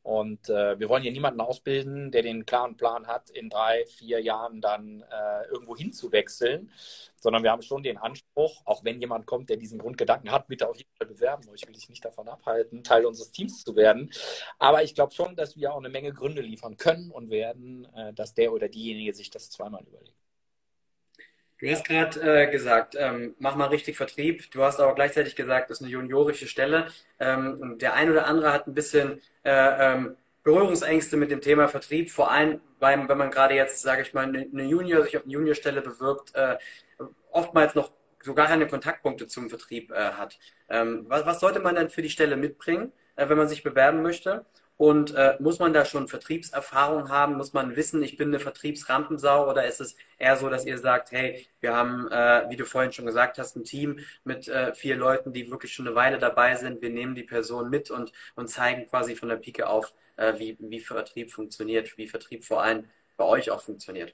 Und 0.03 0.47
äh, 0.47 0.79
wir 0.79 0.87
wollen 0.87 1.03
hier 1.03 1.11
niemanden 1.11 1.41
ausbilden, 1.41 2.11
der 2.11 2.21
den 2.21 2.45
klaren 2.45 2.77
Plan 2.77 3.07
hat, 3.07 3.29
in 3.29 3.49
drei, 3.49 3.85
vier 3.87 4.21
Jahren 4.21 4.61
dann 4.61 5.01
äh, 5.01 5.47
irgendwo 5.51 5.75
hinzuwechseln, 5.75 6.71
sondern 7.17 7.43
wir 7.43 7.51
haben 7.51 7.61
schon 7.61 7.83
den 7.83 7.97
Anspruch, 7.97 8.61
auch 8.63 8.85
wenn 8.85 9.01
jemand 9.01 9.25
kommt, 9.25 9.49
der 9.49 9.57
diesen 9.57 9.79
Grundgedanken 9.79 10.31
hat, 10.31 10.47
bitte 10.47 10.69
auf 10.69 10.77
jeden 10.77 10.95
Fall 10.97 11.07
bewerben. 11.07 11.43
Ich 11.55 11.67
will 11.67 11.73
dich 11.73 11.89
nicht 11.89 12.05
davon 12.05 12.29
abhalten, 12.29 12.85
Teil 12.85 13.05
unseres 13.05 13.31
Teams 13.31 13.65
zu 13.65 13.75
werden. 13.75 14.09
Aber 14.59 14.81
ich 14.81 14.95
glaube 14.95 15.13
schon, 15.13 15.35
dass 15.35 15.57
wir 15.57 15.73
auch 15.73 15.79
eine 15.79 15.89
Menge 15.89 16.13
Gründe 16.13 16.41
liefern 16.41 16.77
können 16.77 17.11
und 17.11 17.29
werden, 17.29 17.83
äh, 17.93 18.13
dass 18.13 18.33
der 18.33 18.53
oder 18.53 18.69
diejenige 18.69 19.13
sich 19.13 19.29
das 19.29 19.49
zweimal 19.49 19.83
überlegt. 19.83 20.26
Du 21.59 21.67
hast 21.71 21.85
gerade 21.85 22.19
äh, 22.21 22.51
gesagt, 22.51 22.95
ähm, 22.99 23.35
mach 23.39 23.55
mal 23.55 23.67
richtig 23.69 23.97
Vertrieb. 23.97 24.51
Du 24.51 24.63
hast 24.63 24.79
aber 24.79 24.93
gleichzeitig 24.93 25.35
gesagt, 25.35 25.69
das 25.69 25.79
ist 25.79 25.83
eine 25.83 25.91
juniorische 25.91 26.47
Stelle. 26.47 26.87
Ähm, 27.19 27.77
der 27.79 27.93
ein 27.95 28.11
oder 28.11 28.27
andere 28.27 28.53
hat 28.53 28.67
ein 28.67 28.73
bisschen 28.75 29.21
äh, 29.43 29.93
ähm, 29.93 30.17
Berührungsängste 30.43 31.17
mit 31.17 31.31
dem 31.31 31.41
Thema 31.41 31.67
Vertrieb, 31.67 32.11
vor 32.11 32.31
allem, 32.31 32.61
weil, 32.79 33.09
wenn 33.09 33.17
man 33.17 33.31
gerade 33.31 33.55
jetzt, 33.55 33.81
sage 33.81 34.03
ich 34.03 34.13
mal, 34.13 34.25
eine 34.25 34.63
Junior 34.63 35.03
sich 35.03 35.17
auf 35.17 35.23
eine 35.23 35.33
Juniorstelle 35.33 35.81
bewirbt, 35.81 36.35
äh, 36.35 36.57
oftmals 37.31 37.75
noch 37.75 37.91
so 38.23 38.33
gar 38.35 38.47
keine 38.47 38.67
Kontaktpunkte 38.67 39.27
zum 39.27 39.49
Vertrieb 39.49 39.91
äh, 39.91 40.11
hat. 40.13 40.37
Ähm, 40.69 41.05
was, 41.07 41.25
was, 41.25 41.39
sollte 41.39 41.59
man 41.59 41.75
dann 41.75 41.89
für 41.89 42.01
die 42.01 42.09
Stelle 42.09 42.37
mitbringen, 42.37 42.91
äh, 43.15 43.29
wenn 43.29 43.37
man 43.37 43.47
sich 43.47 43.63
bewerben 43.63 44.03
möchte? 44.03 44.45
Und 44.77 45.15
äh, 45.15 45.35
muss 45.39 45.57
man 45.57 45.73
da 45.73 45.85
schon 45.85 46.07
Vertriebserfahrung 46.07 47.09
haben? 47.09 47.35
Muss 47.35 47.51
man 47.51 47.75
wissen, 47.75 48.03
ich 48.03 48.15
bin 48.15 48.27
eine 48.27 48.39
Vertriebsrampensau? 48.39 49.49
Oder 49.49 49.65
ist 49.65 49.81
es 49.81 49.95
eher 50.19 50.37
so, 50.37 50.49
dass 50.49 50.65
ihr 50.65 50.77
sagt, 50.77 51.11
hey, 51.11 51.47
wir 51.61 51.75
haben, 51.75 52.07
äh, 52.11 52.47
wie 52.49 52.55
du 52.55 52.63
vorhin 52.63 52.91
schon 52.91 53.07
gesagt 53.07 53.39
hast, 53.39 53.55
ein 53.55 53.63
Team 53.63 53.99
mit 54.23 54.47
äh, 54.47 54.75
vier 54.75 54.95
Leuten, 54.95 55.33
die 55.33 55.49
wirklich 55.49 55.73
schon 55.73 55.87
eine 55.87 55.95
Weile 55.95 56.19
dabei 56.19 56.55
sind. 56.55 56.83
Wir 56.83 56.91
nehmen 56.91 57.15
die 57.15 57.23
Person 57.23 57.71
mit 57.71 57.89
und, 57.89 58.11
und 58.35 58.49
zeigen 58.49 58.87
quasi 58.87 59.15
von 59.15 59.29
der 59.29 59.37
Pike 59.37 59.67
auf, 59.67 59.93
äh, 60.15 60.37
wie, 60.37 60.55
wie 60.59 60.79
Vertrieb 60.79 61.31
funktioniert, 61.31 61.97
wie 61.97 62.07
Vertrieb 62.07 62.45
vor 62.45 62.61
allem 62.61 62.87
bei 63.17 63.25
euch 63.25 63.49
auch 63.49 63.61
funktioniert. 63.61 64.13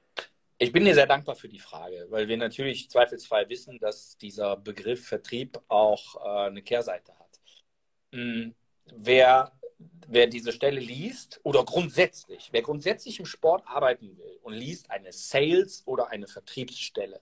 Ich 0.60 0.72
bin 0.72 0.86
dir 0.86 0.94
sehr 0.94 1.08
dankbar 1.08 1.36
für 1.36 1.50
die 1.50 1.60
Frage, 1.60 2.08
weil 2.10 2.30
wir 2.30 2.38
natürlich 2.38 2.90
zweifelsfrei 2.90 3.50
wissen, 3.50 3.80
dass 3.80 4.18
dieser 4.18 4.56
Begriff 4.56 5.06
Vertrieb 5.06 5.60
auch 5.68 6.16
äh, 6.24 6.48
eine 6.48 6.62
Kehrseite 6.62 7.12
hat. 7.20 7.40
Hm, 8.14 8.56
wer 8.86 9.52
wer 10.08 10.28
diese 10.28 10.52
Stelle 10.52 10.80
liest 10.80 11.40
oder 11.44 11.64
grundsätzlich, 11.64 12.50
wer 12.52 12.62
grundsätzlich 12.62 13.20
im 13.20 13.26
Sport 13.26 13.64
arbeiten 13.66 14.18
will 14.18 14.40
und 14.42 14.54
liest 14.54 14.92
eine 14.92 15.12
Sales- 15.12 15.84
oder 15.86 16.10
eine 16.10 16.28
Vertriebsstelle 16.28 17.22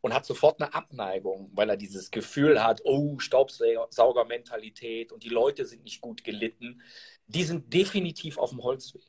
und 0.00 0.14
hat 0.14 0.24
sofort 0.24 0.60
eine 0.60 0.72
Abneigung, 0.74 1.50
weil 1.54 1.70
er 1.70 1.76
dieses 1.76 2.10
Gefühl 2.10 2.62
hat, 2.62 2.80
oh, 2.84 3.18
Staubsaugermentalität 3.18 5.12
und 5.12 5.22
die 5.24 5.28
Leute 5.28 5.64
sind 5.66 5.84
nicht 5.84 6.00
gut 6.00 6.24
gelitten, 6.24 6.80
die 7.26 7.44
sind 7.44 7.72
definitiv 7.72 8.38
auf 8.38 8.50
dem 8.50 8.62
Holzweg. 8.62 9.02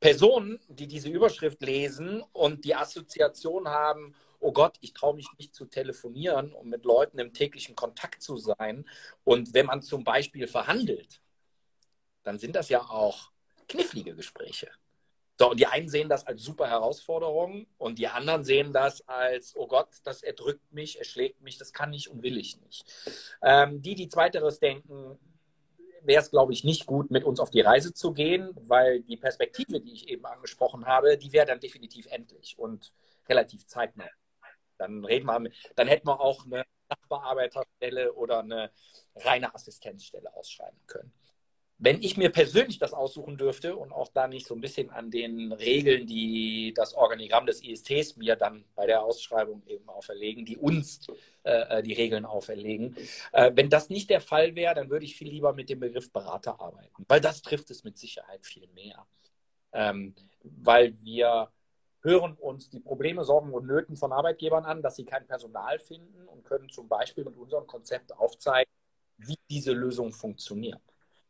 Personen, 0.00 0.60
die 0.68 0.86
diese 0.86 1.08
Überschrift 1.08 1.62
lesen 1.62 2.22
und 2.32 2.64
die 2.64 2.74
Assoziation 2.74 3.68
haben, 3.68 4.14
oh 4.38 4.52
Gott, 4.52 4.76
ich 4.80 4.92
traue 4.92 5.14
mich 5.14 5.26
nicht 5.38 5.54
zu 5.54 5.64
telefonieren, 5.64 6.52
um 6.52 6.68
mit 6.68 6.84
Leuten 6.84 7.18
im 7.18 7.32
täglichen 7.32 7.74
Kontakt 7.74 8.22
zu 8.22 8.36
sein. 8.36 8.84
Und 9.24 9.54
wenn 9.54 9.66
man 9.66 9.82
zum 9.82 10.04
Beispiel 10.04 10.46
verhandelt, 10.46 11.22
dann 12.24 12.38
sind 12.38 12.56
das 12.56 12.68
ja 12.68 12.80
auch 12.80 13.30
knifflige 13.68 14.14
Gespräche. 14.14 14.68
So, 15.36 15.50
und 15.50 15.58
die 15.58 15.66
einen 15.66 15.88
sehen 15.88 16.08
das 16.08 16.26
als 16.26 16.42
super 16.42 16.68
Herausforderung 16.68 17.66
und 17.76 17.98
die 17.98 18.06
anderen 18.06 18.44
sehen 18.44 18.72
das 18.72 19.06
als, 19.08 19.56
oh 19.56 19.66
Gott, 19.66 19.88
das 20.04 20.22
erdrückt 20.22 20.72
mich, 20.72 20.98
er 20.98 21.04
schlägt 21.04 21.40
mich, 21.42 21.58
das 21.58 21.72
kann 21.72 21.92
ich 21.92 22.08
und 22.08 22.22
will 22.22 22.38
ich 22.38 22.60
nicht. 22.60 22.84
Ähm, 23.42 23.82
die, 23.82 23.96
die 23.96 24.06
zweiteres 24.06 24.60
denken, 24.60 25.18
wäre 26.02 26.22
es, 26.22 26.30
glaube 26.30 26.52
ich, 26.52 26.62
nicht 26.62 26.86
gut, 26.86 27.10
mit 27.10 27.24
uns 27.24 27.40
auf 27.40 27.50
die 27.50 27.62
Reise 27.62 27.92
zu 27.92 28.12
gehen, 28.12 28.50
weil 28.54 29.00
die 29.02 29.16
Perspektive, 29.16 29.80
die 29.80 29.94
ich 29.94 30.08
eben 30.08 30.24
angesprochen 30.24 30.86
habe, 30.86 31.18
die 31.18 31.32
wäre 31.32 31.46
dann 31.46 31.58
definitiv 31.58 32.06
endlich 32.06 32.56
und 32.56 32.92
relativ 33.28 33.66
zeitnah. 33.66 34.08
Dann 34.78 35.04
reden 35.04 35.26
wir, 35.26 35.50
dann 35.74 35.88
hätten 35.88 36.06
wir 36.06 36.20
auch 36.20 36.44
eine 36.44 36.64
Sachbearbeiterstelle 36.88 38.12
oder 38.12 38.40
eine 38.40 38.70
reine 39.16 39.52
Assistenzstelle 39.52 40.32
ausschreiben 40.32 40.78
können 40.86 41.12
wenn 41.78 42.02
ich 42.02 42.16
mir 42.16 42.30
persönlich 42.30 42.78
das 42.78 42.94
aussuchen 42.94 43.36
dürfte 43.36 43.76
und 43.76 43.92
auch 43.92 44.08
da 44.08 44.28
nicht 44.28 44.46
so 44.46 44.54
ein 44.54 44.60
bisschen 44.60 44.90
an 44.90 45.10
den 45.10 45.52
Regeln, 45.52 46.06
die 46.06 46.72
das 46.74 46.94
Organigramm 46.94 47.46
des 47.46 47.62
ISTs 47.62 48.16
mir 48.16 48.36
dann 48.36 48.64
bei 48.74 48.86
der 48.86 49.02
Ausschreibung 49.02 49.62
eben 49.66 49.88
auferlegen, 49.88 50.44
die 50.44 50.56
uns 50.56 51.06
äh, 51.42 51.82
die 51.82 51.92
Regeln 51.92 52.24
auferlegen, 52.24 52.96
äh, 53.32 53.50
wenn 53.54 53.70
das 53.70 53.90
nicht 53.90 54.08
der 54.10 54.20
Fall 54.20 54.54
wäre, 54.54 54.74
dann 54.74 54.88
würde 54.88 55.04
ich 55.04 55.16
viel 55.16 55.28
lieber 55.28 55.52
mit 55.52 55.68
dem 55.68 55.80
Begriff 55.80 56.12
Berater 56.12 56.60
arbeiten, 56.60 57.04
weil 57.08 57.20
das 57.20 57.42
trifft 57.42 57.70
es 57.70 57.82
mit 57.82 57.98
Sicherheit 57.98 58.44
viel 58.44 58.68
mehr. 58.68 59.06
Ähm, 59.72 60.14
weil 60.42 60.94
wir 61.02 61.50
hören 62.02 62.34
uns 62.34 62.70
die 62.70 62.80
Probleme, 62.80 63.24
Sorgen 63.24 63.52
und 63.52 63.66
Nöten 63.66 63.96
von 63.96 64.12
Arbeitgebern 64.12 64.64
an, 64.64 64.82
dass 64.82 64.96
sie 64.96 65.04
kein 65.04 65.26
Personal 65.26 65.78
finden 65.78 66.28
und 66.28 66.44
können 66.44 66.68
zum 66.68 66.86
Beispiel 66.86 67.24
mit 67.24 67.36
unserem 67.36 67.66
Konzept 67.66 68.16
aufzeigen, 68.16 68.70
wie 69.16 69.38
diese 69.50 69.72
Lösung 69.72 70.12
funktioniert. 70.12 70.80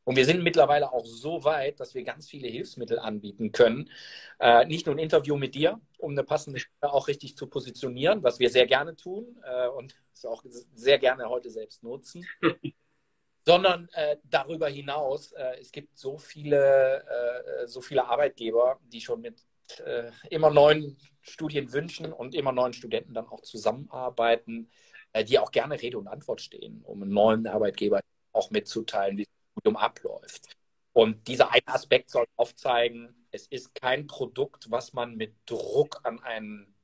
Und 0.04 0.16
wir 0.16 0.24
sind 0.26 0.42
mittlerweile 0.42 0.92
auch 0.92 1.06
so 1.06 1.44
weit, 1.44 1.80
dass 1.80 1.94
wir 1.94 2.04
ganz 2.04 2.28
viele 2.28 2.48
Hilfsmittel 2.48 2.98
anbieten 2.98 3.52
können. 3.52 3.90
Äh, 4.38 4.66
nicht 4.66 4.86
nur 4.86 4.94
ein 4.94 4.98
Interview 4.98 5.36
mit 5.36 5.54
dir, 5.54 5.80
um 5.98 6.12
eine 6.12 6.24
passende 6.24 6.60
Stelle 6.60 6.92
auch 6.92 7.08
richtig 7.08 7.36
zu 7.36 7.46
positionieren, 7.46 8.22
was 8.22 8.38
wir 8.38 8.50
sehr 8.50 8.66
gerne 8.66 8.96
tun 8.96 9.38
äh, 9.44 9.68
und 9.68 9.96
auch 10.24 10.44
sehr 10.74 10.98
gerne 10.98 11.28
heute 11.28 11.50
selbst 11.50 11.82
nutzen. 11.82 12.26
sondern 13.44 13.88
äh, 13.92 14.16
darüber 14.24 14.68
hinaus, 14.68 15.32
äh, 15.32 15.60
es 15.60 15.70
gibt 15.70 15.98
so 15.98 16.16
viele, 16.18 17.04
äh, 17.04 17.66
so 17.66 17.80
viele 17.80 18.06
Arbeitgeber, 18.06 18.80
die 18.84 19.00
schon 19.00 19.20
mit 19.20 19.44
äh, 19.84 20.10
immer 20.30 20.50
neuen 20.50 20.96
Studienwünschen 21.20 22.12
und 22.12 22.34
immer 22.34 22.52
neuen 22.52 22.72
Studenten 22.72 23.14
dann 23.14 23.28
auch 23.28 23.40
zusammenarbeiten, 23.40 24.70
die 25.28 25.38
auch 25.38 25.52
gerne 25.52 25.80
Rede 25.80 25.96
und 25.96 26.08
Antwort 26.08 26.40
stehen, 26.40 26.82
um 26.82 27.00
einen 27.02 27.12
neuen 27.12 27.46
Arbeitgeber 27.46 28.00
auch 28.32 28.50
mitzuteilen, 28.50 29.16
wie 29.16 29.26
Studium 29.54 29.76
abläuft. 29.76 30.56
Und 30.92 31.26
dieser 31.26 31.50
eine 31.50 31.66
Aspekt 31.66 32.10
soll 32.10 32.26
aufzeigen, 32.36 33.26
es 33.30 33.46
ist 33.48 33.74
kein 33.74 34.06
Produkt, 34.06 34.70
was 34.70 34.92
man 34.92 35.16
mit 35.16 35.34
Druck 35.46 36.00
an 36.04 36.22
einen 36.22 36.74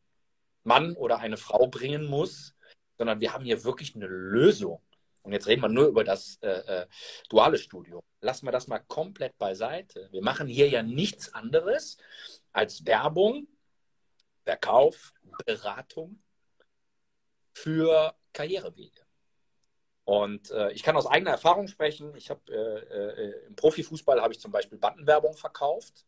Mann 0.65 0.95
oder 0.97 1.19
eine 1.19 1.37
Frau 1.37 1.69
bringen 1.69 2.07
muss, 2.07 2.55
sondern 2.99 3.21
wir 3.21 3.33
haben 3.33 3.45
hier 3.45 3.63
wirklich 3.65 3.95
eine 3.95 4.07
Lösung. 4.07 4.83
Und 5.23 5.33
jetzt 5.33 5.47
reden 5.47 5.63
wir 5.63 5.69
nur 5.69 5.87
über 5.87 6.03
das 6.03 6.39
äh, 6.43 6.49
äh, 6.49 6.87
duale 7.29 7.59
Studium. 7.59 8.03
Lassen 8.21 8.47
wir 8.47 8.53
das 8.53 8.67
mal 8.67 8.81
komplett 8.81 9.37
beiseite. 9.39 10.09
Wir 10.11 10.23
machen 10.23 10.49
hier 10.49 10.69
ja 10.69 10.83
nichts 10.83 11.33
anderes 11.33 11.99
als 12.53 12.85
Werbung, 12.87 13.47
Verkauf, 14.45 15.13
Beratung 15.47 16.23
für 17.53 18.15
Karrierewege. 18.33 19.03
Und 20.11 20.51
äh, 20.51 20.73
ich 20.73 20.83
kann 20.83 20.97
aus 20.97 21.07
eigener 21.07 21.31
Erfahrung 21.31 21.69
sprechen. 21.69 22.17
Ich 22.17 22.31
habe 22.31 22.41
äh, 22.49 23.29
äh, 23.29 23.47
im 23.47 23.55
Profifußball 23.55 24.21
habe 24.21 24.33
ich 24.33 24.41
zum 24.41 24.51
Beispiel 24.51 24.77
Bandenwerbung 24.77 25.37
verkauft. 25.37 26.05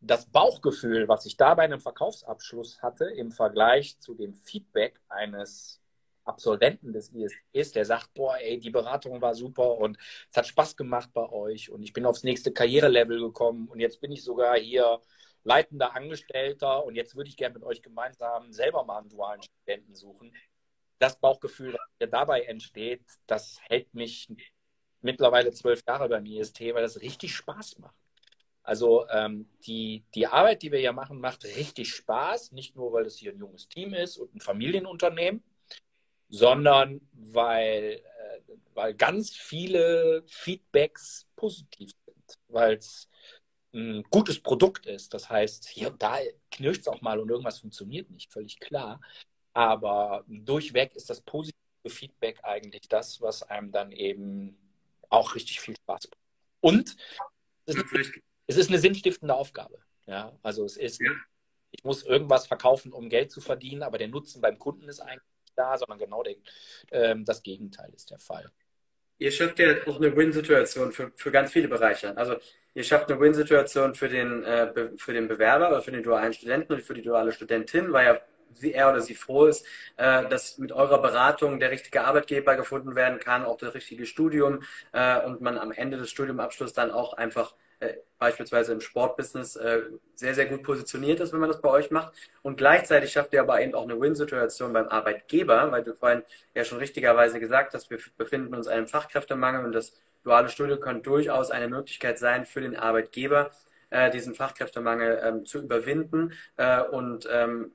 Das 0.00 0.26
Bauchgefühl, 0.26 1.08
was 1.08 1.26
ich 1.26 1.36
da 1.36 1.56
bei 1.56 1.64
einem 1.64 1.80
Verkaufsabschluss 1.80 2.80
hatte, 2.80 3.06
im 3.06 3.32
Vergleich 3.32 3.98
zu 3.98 4.14
dem 4.14 4.34
Feedback 4.34 5.00
eines 5.08 5.82
Absolventen 6.24 6.92
des 6.92 7.10
ISPs, 7.12 7.72
der 7.72 7.86
sagt, 7.86 8.14
boah, 8.14 8.36
ey, 8.36 8.60
die 8.60 8.70
Beratung 8.70 9.20
war 9.20 9.34
super 9.34 9.76
und 9.78 9.98
es 10.30 10.36
hat 10.36 10.46
Spaß 10.46 10.76
gemacht 10.76 11.10
bei 11.12 11.28
euch 11.28 11.70
und 11.70 11.82
ich 11.82 11.92
bin 11.92 12.06
aufs 12.06 12.22
nächste 12.22 12.52
Karrierelevel 12.52 13.18
gekommen 13.18 13.66
und 13.66 13.80
jetzt 13.80 14.00
bin 14.00 14.12
ich 14.12 14.22
sogar 14.22 14.56
hier 14.56 15.00
leitender 15.42 15.96
Angestellter 15.96 16.84
und 16.84 16.94
jetzt 16.94 17.16
würde 17.16 17.28
ich 17.30 17.36
gerne 17.36 17.54
mit 17.54 17.64
euch 17.64 17.82
gemeinsam 17.82 18.52
selber 18.52 18.84
mal 18.84 18.98
einen 18.98 19.08
dualen 19.08 19.42
Studenten 19.42 19.96
suchen 19.96 20.32
das 20.98 21.18
Bauchgefühl, 21.18 21.76
das 21.98 22.10
dabei 22.10 22.42
entsteht, 22.42 23.02
das 23.26 23.58
hält 23.62 23.92
mich 23.94 24.28
mittlerweile 25.00 25.52
zwölf 25.52 25.82
Jahre 25.86 26.08
beim 26.08 26.26
IST, 26.26 26.60
weil 26.60 26.82
das 26.82 27.00
richtig 27.00 27.34
Spaß 27.34 27.78
macht. 27.78 27.94
Also 28.64 29.06
ähm, 29.10 29.46
die, 29.66 30.04
die 30.14 30.26
Arbeit, 30.26 30.62
die 30.62 30.72
wir 30.72 30.78
hier 30.78 30.94
machen, 30.94 31.20
macht 31.20 31.44
richtig 31.44 31.94
Spaß. 31.94 32.52
Nicht 32.52 32.74
nur, 32.74 32.92
weil 32.94 33.04
es 33.04 33.18
hier 33.18 33.32
ein 33.32 33.38
junges 33.38 33.68
Team 33.68 33.92
ist 33.92 34.16
und 34.16 34.34
ein 34.34 34.40
Familienunternehmen, 34.40 35.44
sondern 36.30 37.02
weil, 37.12 38.00
äh, 38.02 38.40
weil 38.72 38.94
ganz 38.94 39.36
viele 39.36 40.22
Feedbacks 40.26 41.26
positiv 41.36 41.90
sind. 42.06 42.38
Weil 42.48 42.76
es 42.76 43.06
ein 43.74 44.02
gutes 44.04 44.40
Produkt 44.40 44.86
ist. 44.86 45.12
Das 45.12 45.28
heißt, 45.28 45.68
hier 45.68 45.88
und 45.90 46.02
da 46.02 46.16
knirscht 46.50 46.82
es 46.82 46.88
auch 46.88 47.02
mal 47.02 47.20
und 47.20 47.28
irgendwas 47.28 47.58
funktioniert 47.58 48.10
nicht, 48.10 48.32
völlig 48.32 48.58
klar. 48.60 49.00
Aber 49.54 50.24
durchweg 50.26 50.94
ist 50.94 51.08
das 51.08 51.20
positive 51.20 51.56
Feedback 51.86 52.40
eigentlich 52.42 52.88
das, 52.88 53.20
was 53.22 53.42
einem 53.44 53.72
dann 53.72 53.92
eben 53.92 54.58
auch 55.08 55.34
richtig 55.34 55.60
viel 55.60 55.76
Spaß 55.76 56.08
macht. 56.08 56.18
Und 56.60 56.96
es 57.66 57.76
ist, 57.76 58.12
es 58.46 58.56
ist 58.56 58.68
eine 58.68 58.78
sinnstiftende 58.78 59.34
Aufgabe. 59.34 59.78
Ja, 60.06 60.36
also 60.42 60.64
es 60.64 60.76
ist, 60.76 61.00
ja. 61.00 61.10
ich 61.70 61.84
muss 61.84 62.04
irgendwas 62.04 62.46
verkaufen, 62.46 62.92
um 62.92 63.08
Geld 63.08 63.30
zu 63.30 63.40
verdienen, 63.40 63.82
aber 63.82 63.96
der 63.96 64.08
Nutzen 64.08 64.42
beim 64.42 64.58
Kunden 64.58 64.88
ist 64.88 65.00
eigentlich 65.00 65.22
nicht 65.44 65.56
da, 65.56 65.78
sondern 65.78 65.98
genau 65.98 66.22
der, 66.22 66.36
äh, 66.90 67.14
das 67.18 67.42
Gegenteil 67.42 67.92
ist 67.94 68.10
der 68.10 68.18
Fall. 68.18 68.50
Ihr 69.18 69.30
schafft 69.30 69.60
ja 69.60 69.74
auch 69.86 69.96
eine 69.96 70.14
Win-Situation 70.16 70.90
für, 70.90 71.12
für 71.14 71.30
ganz 71.30 71.52
viele 71.52 71.68
Bereiche. 71.68 72.16
Also 72.16 72.36
ihr 72.74 72.82
schafft 72.82 73.08
eine 73.08 73.20
Win-Situation 73.20 73.94
für 73.94 74.08
den, 74.08 74.42
äh, 74.42 74.90
für 74.96 75.12
den 75.12 75.28
Bewerber 75.28 75.68
oder 75.68 75.82
für 75.82 75.92
den 75.92 76.02
dualen 76.02 76.32
Studenten 76.32 76.72
und 76.74 76.82
für 76.82 76.94
die 76.94 77.02
duale 77.02 77.32
Studentin, 77.32 77.92
weil 77.92 78.06
ja 78.06 78.20
sie, 78.54 78.72
er 78.72 78.90
oder 78.90 79.00
sie 79.00 79.14
froh 79.14 79.46
ist, 79.46 79.66
äh, 79.96 80.26
dass 80.28 80.58
mit 80.58 80.72
eurer 80.72 81.00
Beratung 81.00 81.60
der 81.60 81.70
richtige 81.70 82.04
Arbeitgeber 82.04 82.56
gefunden 82.56 82.94
werden 82.94 83.18
kann, 83.20 83.44
auch 83.44 83.58
das 83.58 83.74
richtige 83.74 84.06
Studium 84.06 84.62
äh, 84.92 85.20
und 85.20 85.40
man 85.40 85.58
am 85.58 85.72
Ende 85.72 85.96
des 85.98 86.10
Studiumabschlusses 86.10 86.74
dann 86.74 86.90
auch 86.90 87.14
einfach 87.14 87.54
äh, 87.80 87.94
beispielsweise 88.18 88.72
im 88.72 88.80
Sportbusiness 88.80 89.56
äh, 89.56 89.82
sehr, 90.14 90.34
sehr 90.34 90.46
gut 90.46 90.62
positioniert 90.62 91.20
ist, 91.20 91.32
wenn 91.32 91.40
man 91.40 91.50
das 91.50 91.60
bei 91.60 91.68
euch 91.68 91.90
macht. 91.90 92.14
Und 92.42 92.56
gleichzeitig 92.56 93.12
schafft 93.12 93.34
ihr 93.34 93.42
aber 93.42 93.60
eben 93.60 93.74
auch 93.74 93.82
eine 93.82 94.00
Win-Situation 94.00 94.72
beim 94.72 94.88
Arbeitgeber, 94.88 95.70
weil 95.70 95.84
du 95.84 95.94
vorhin 95.94 96.22
ja 96.54 96.64
schon 96.64 96.78
richtigerweise 96.78 97.38
gesagt 97.38 97.74
hast, 97.74 97.90
wir 97.90 97.98
befinden 98.16 98.54
uns 98.54 98.66
in 98.66 98.72
einem 98.72 98.88
Fachkräftemangel 98.88 99.64
und 99.64 99.72
das 99.72 99.92
duale 100.22 100.48
Studium 100.48 100.80
kann 100.80 101.02
durchaus 101.02 101.50
eine 101.50 101.68
Möglichkeit 101.68 102.18
sein 102.18 102.46
für 102.46 102.62
den 102.62 102.76
Arbeitgeber, 102.76 103.50
äh, 103.90 104.10
diesen 104.10 104.34
Fachkräftemangel 104.34 105.20
ähm, 105.22 105.44
zu 105.44 105.58
überwinden 105.58 106.32
äh, 106.56 106.80
und 106.80 107.28
ähm, 107.30 107.72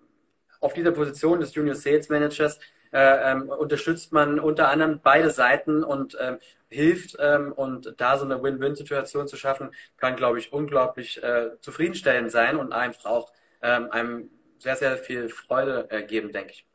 auf 0.60 0.74
dieser 0.74 0.92
Position 0.92 1.39
des 1.39 1.54
Junior 1.54 1.75
Sales 1.75 2.10
Managers 2.10 2.60
äh, 2.92 3.32
ähm, 3.32 3.50
unterstützt 3.50 4.12
man 4.12 4.39
unter 4.39 4.70
anderem 4.70 5.00
beide 5.01 5.30
Seiten 5.30 5.84
und 5.84 6.18
ähm, 6.20 6.39
hilft 6.70 7.18
ähm, 7.20 7.51
und 7.51 7.94
da 7.98 8.18
so 8.18 8.25
eine 8.25 8.42
Win-Win-Situation 8.42 9.28
zu 9.28 9.38
schaffen, 9.38 9.72
kann, 9.98 10.16
glaube 10.16 10.39
ich, 10.39 10.51
unglaublich 10.51 11.22
äh, 11.22 11.51
zufriedenstellend 11.62 12.32
sein 12.32 12.58
und 12.58 12.74
einfach 12.74 13.06
auch 13.06 13.32
ähm, 13.62 13.92
einem 13.92 14.30
sehr, 14.58 14.75
sehr 14.75 14.98
viel 14.98 15.30
Freude 15.30 15.88
äh, 15.89 16.04
geben, 16.04 16.32
denke 16.32 16.54
ich. 16.54 16.66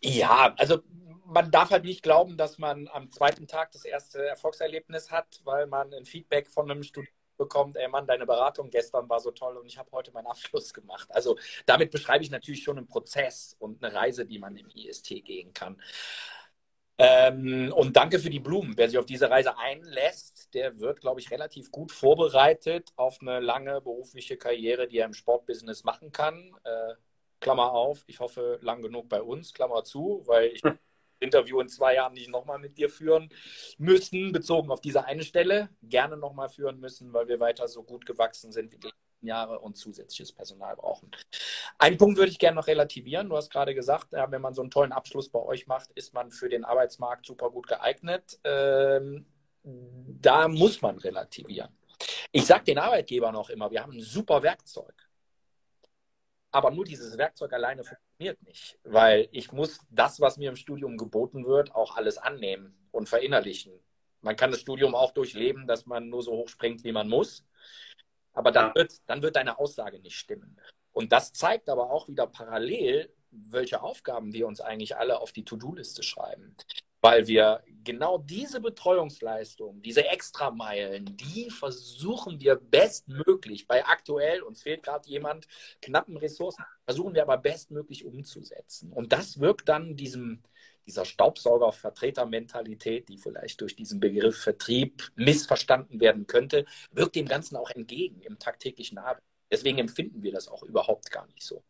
Ja, 0.00 0.54
also 0.56 0.82
man 1.26 1.50
darf 1.50 1.70
halt 1.70 1.84
nicht 1.84 2.02
glauben, 2.02 2.36
dass 2.36 2.58
man 2.58 2.88
am 2.88 3.10
zweiten 3.10 3.46
Tag 3.46 3.72
das 3.72 3.84
erste 3.84 4.26
Erfolgserlebnis 4.26 5.10
hat, 5.10 5.40
weil 5.44 5.66
man 5.66 5.92
ein 5.94 6.04
Feedback 6.04 6.48
von 6.48 6.70
einem 6.70 6.82
Studenten 6.82 7.19
bekommt, 7.40 7.76
ey 7.76 7.88
Mann, 7.88 8.06
deine 8.06 8.26
Beratung 8.26 8.70
gestern 8.70 9.08
war 9.08 9.18
so 9.18 9.30
toll 9.30 9.56
und 9.56 9.66
ich 9.66 9.78
habe 9.78 9.90
heute 9.92 10.12
meinen 10.12 10.26
Abschluss 10.26 10.72
gemacht. 10.72 11.08
Also 11.10 11.38
damit 11.66 11.90
beschreibe 11.90 12.22
ich 12.22 12.30
natürlich 12.30 12.62
schon 12.62 12.76
einen 12.78 12.86
Prozess 12.86 13.56
und 13.58 13.82
eine 13.82 13.94
Reise, 13.94 14.26
die 14.26 14.38
man 14.38 14.56
im 14.56 14.68
IST 14.68 15.08
gehen 15.24 15.52
kann. 15.52 15.80
Ähm, 16.98 17.72
und 17.74 17.96
danke 17.96 18.18
für 18.18 18.28
die 18.28 18.40
Blumen. 18.40 18.76
Wer 18.76 18.88
sich 18.90 18.98
auf 18.98 19.06
diese 19.06 19.30
Reise 19.30 19.56
einlässt, 19.56 20.52
der 20.52 20.80
wird, 20.80 21.00
glaube 21.00 21.20
ich, 21.20 21.30
relativ 21.30 21.70
gut 21.70 21.92
vorbereitet 21.92 22.90
auf 22.96 23.18
eine 23.22 23.40
lange 23.40 23.80
berufliche 23.80 24.36
Karriere, 24.36 24.86
die 24.86 24.98
er 24.98 25.06
im 25.06 25.14
Sportbusiness 25.14 25.82
machen 25.84 26.12
kann. 26.12 26.54
Äh, 26.62 26.94
Klammer 27.40 27.72
auf, 27.72 28.04
ich 28.06 28.20
hoffe 28.20 28.58
lang 28.60 28.82
genug 28.82 29.08
bei 29.08 29.22
uns, 29.22 29.54
Klammer 29.54 29.82
zu, 29.82 30.22
weil 30.26 30.48
ich 30.48 30.60
Interview 31.20 31.60
in 31.60 31.68
zwei 31.68 31.94
Jahren 31.94 32.14
nicht 32.14 32.30
nochmal 32.30 32.58
mit 32.58 32.78
dir 32.78 32.88
führen 32.88 33.30
müssen, 33.78 34.32
bezogen 34.32 34.70
auf 34.70 34.80
diese 34.80 35.04
eine 35.04 35.22
Stelle. 35.22 35.68
Gerne 35.82 36.16
nochmal 36.16 36.48
führen 36.48 36.80
müssen, 36.80 37.12
weil 37.12 37.28
wir 37.28 37.40
weiter 37.40 37.68
so 37.68 37.82
gut 37.82 38.06
gewachsen 38.06 38.52
sind 38.52 38.72
wie 38.72 38.78
die 38.78 38.86
letzten 38.86 39.26
Jahre 39.26 39.60
und 39.60 39.76
zusätzliches 39.76 40.32
Personal 40.32 40.76
brauchen. 40.76 41.10
Einen 41.78 41.98
Punkt 41.98 42.18
würde 42.18 42.30
ich 42.30 42.38
gerne 42.38 42.56
noch 42.56 42.66
relativieren. 42.66 43.28
Du 43.28 43.36
hast 43.36 43.50
gerade 43.50 43.74
gesagt, 43.74 44.08
wenn 44.12 44.40
man 44.40 44.54
so 44.54 44.62
einen 44.62 44.70
tollen 44.70 44.92
Abschluss 44.92 45.28
bei 45.28 45.40
euch 45.40 45.66
macht, 45.66 45.92
ist 45.92 46.14
man 46.14 46.30
für 46.30 46.48
den 46.48 46.64
Arbeitsmarkt 46.64 47.26
super 47.26 47.50
gut 47.50 47.66
geeignet. 47.66 48.38
Ähm, 48.44 49.26
da 49.62 50.48
muss 50.48 50.80
man 50.80 50.98
relativieren. 50.98 51.76
Ich 52.32 52.46
sage 52.46 52.64
den 52.64 52.78
Arbeitgebern 52.78 53.36
auch 53.36 53.50
immer, 53.50 53.70
wir 53.70 53.82
haben 53.82 53.92
ein 53.92 54.00
super 54.00 54.42
Werkzeug. 54.42 55.09
Aber 56.52 56.70
nur 56.70 56.84
dieses 56.84 57.16
Werkzeug 57.16 57.52
alleine 57.52 57.84
funktioniert 57.84 58.42
nicht, 58.42 58.78
weil 58.82 59.28
ich 59.30 59.52
muss 59.52 59.80
das, 59.90 60.20
was 60.20 60.36
mir 60.36 60.50
im 60.50 60.56
Studium 60.56 60.96
geboten 60.96 61.46
wird, 61.46 61.74
auch 61.74 61.96
alles 61.96 62.18
annehmen 62.18 62.76
und 62.90 63.08
verinnerlichen. 63.08 63.72
Man 64.20 64.36
kann 64.36 64.50
das 64.50 64.60
Studium 64.60 64.94
auch 64.94 65.12
durchleben, 65.12 65.66
dass 65.66 65.86
man 65.86 66.08
nur 66.08 66.22
so 66.22 66.32
hoch 66.32 66.48
springt, 66.48 66.82
wie 66.84 66.92
man 66.92 67.08
muss. 67.08 67.44
Aber 68.32 68.50
dann 68.52 68.74
wird, 68.74 68.94
dann 69.06 69.22
wird 69.22 69.36
deine 69.36 69.58
Aussage 69.58 70.00
nicht 70.00 70.16
stimmen. 70.16 70.60
Und 70.92 71.12
das 71.12 71.32
zeigt 71.32 71.68
aber 71.68 71.90
auch 71.90 72.08
wieder 72.08 72.26
parallel, 72.26 73.12
welche 73.30 73.80
Aufgaben 73.80 74.32
wir 74.32 74.46
uns 74.46 74.60
eigentlich 74.60 74.96
alle 74.96 75.20
auf 75.20 75.32
die 75.32 75.44
To-Do-Liste 75.44 76.02
schreiben 76.02 76.56
weil 77.00 77.26
wir 77.26 77.62
genau 77.84 78.18
diese 78.18 78.60
Betreuungsleistung, 78.60 79.80
diese 79.82 80.06
Extrameilen, 80.06 81.16
die 81.16 81.50
versuchen 81.50 82.40
wir 82.40 82.56
bestmöglich 82.56 83.66
bei 83.66 83.84
aktuell, 83.86 84.42
uns 84.42 84.62
fehlt 84.62 84.82
gerade 84.82 85.08
jemand, 85.08 85.46
knappen 85.80 86.16
Ressourcen, 86.16 86.64
versuchen 86.84 87.14
wir 87.14 87.22
aber 87.22 87.38
bestmöglich 87.38 88.04
umzusetzen. 88.04 88.92
Und 88.92 89.12
das 89.12 89.40
wirkt 89.40 89.68
dann 89.68 89.96
diesem, 89.96 90.42
dieser 90.86 91.04
Staubsauger-Vertreter-Mentalität, 91.04 93.08
die 93.08 93.18
vielleicht 93.18 93.60
durch 93.60 93.76
diesen 93.76 94.00
Begriff 94.00 94.40
Vertrieb 94.40 95.10
missverstanden 95.14 96.00
werden 96.00 96.26
könnte, 96.26 96.64
wirkt 96.90 97.16
dem 97.16 97.28
Ganzen 97.28 97.56
auch 97.56 97.70
entgegen 97.70 98.20
im 98.22 98.38
tagtäglichen 98.38 98.98
Arbeit. 98.98 99.22
Deswegen 99.50 99.78
empfinden 99.78 100.22
wir 100.22 100.32
das 100.32 100.48
auch 100.48 100.62
überhaupt 100.62 101.10
gar 101.10 101.26
nicht 101.26 101.42
so. 101.42 101.62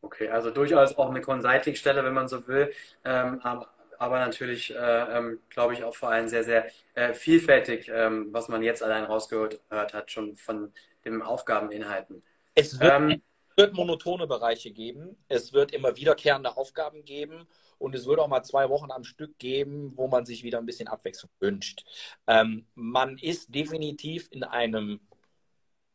Okay, 0.00 0.28
also 0.28 0.50
durchaus 0.50 0.96
auch 0.96 1.08
eine 1.08 1.22
Consulting-Stelle, 1.22 2.04
wenn 2.04 2.12
man 2.12 2.28
so 2.28 2.46
will. 2.46 2.72
Ähm, 3.04 3.40
aber 3.42 3.73
natürlich, 3.98 4.74
äh, 4.74 4.76
ähm, 4.76 5.40
glaube 5.50 5.74
ich, 5.74 5.84
auch 5.84 5.94
vor 5.94 6.10
allem 6.10 6.28
sehr, 6.28 6.44
sehr 6.44 6.66
äh, 6.94 7.12
vielfältig, 7.14 7.90
ähm, 7.92 8.28
was 8.32 8.48
man 8.48 8.62
jetzt 8.62 8.82
allein 8.82 9.04
rausgehört 9.04 9.60
hat, 9.70 10.10
schon 10.10 10.36
von 10.36 10.72
den 11.04 11.22
Aufgabeninhalten. 11.22 12.22
Es 12.54 12.78
wird, 12.80 12.92
ähm, 12.92 13.22
wird 13.56 13.74
monotone 13.74 14.26
Bereiche 14.26 14.70
geben, 14.70 15.16
es 15.28 15.52
wird 15.52 15.72
immer 15.72 15.96
wiederkehrende 15.96 16.56
Aufgaben 16.56 17.04
geben 17.04 17.46
und 17.78 17.94
es 17.94 18.06
wird 18.06 18.18
auch 18.18 18.28
mal 18.28 18.42
zwei 18.42 18.68
Wochen 18.68 18.90
am 18.90 19.04
Stück 19.04 19.38
geben, 19.38 19.92
wo 19.96 20.08
man 20.08 20.26
sich 20.26 20.42
wieder 20.42 20.58
ein 20.58 20.66
bisschen 20.66 20.88
Abwechslung 20.88 21.30
wünscht. 21.40 21.84
Ähm, 22.26 22.66
man 22.74 23.18
ist 23.18 23.54
definitiv 23.54 24.28
in 24.30 24.44
einem 24.44 25.00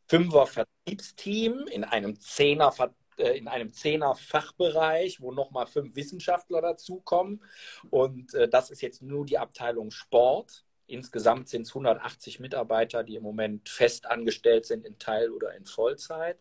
Fünfer-Vertriebsteam, 0.08 1.66
in 1.68 1.84
einem 1.84 2.18
Zehner-Vertriebsteam 2.18 2.99
äh, 3.20 3.36
in 3.36 3.48
einem 3.48 3.72
Zehner-Fachbereich, 3.72 5.20
wo 5.20 5.32
nochmal 5.32 5.66
fünf 5.66 5.94
Wissenschaftler 5.94 6.60
dazukommen. 6.60 7.42
Und 7.90 8.34
äh, 8.34 8.48
das 8.48 8.70
ist 8.70 8.82
jetzt 8.82 9.02
nur 9.02 9.24
die 9.26 9.38
Abteilung 9.38 9.90
Sport. 9.90 10.64
Insgesamt 10.86 11.48
sind 11.48 11.62
es 11.62 11.68
180 11.68 12.40
Mitarbeiter, 12.40 13.04
die 13.04 13.14
im 13.14 13.22
Moment 13.22 13.68
fest 13.68 14.06
angestellt 14.06 14.66
sind 14.66 14.84
in 14.84 14.98
Teil- 14.98 15.30
oder 15.30 15.54
in 15.54 15.64
Vollzeit. 15.64 16.38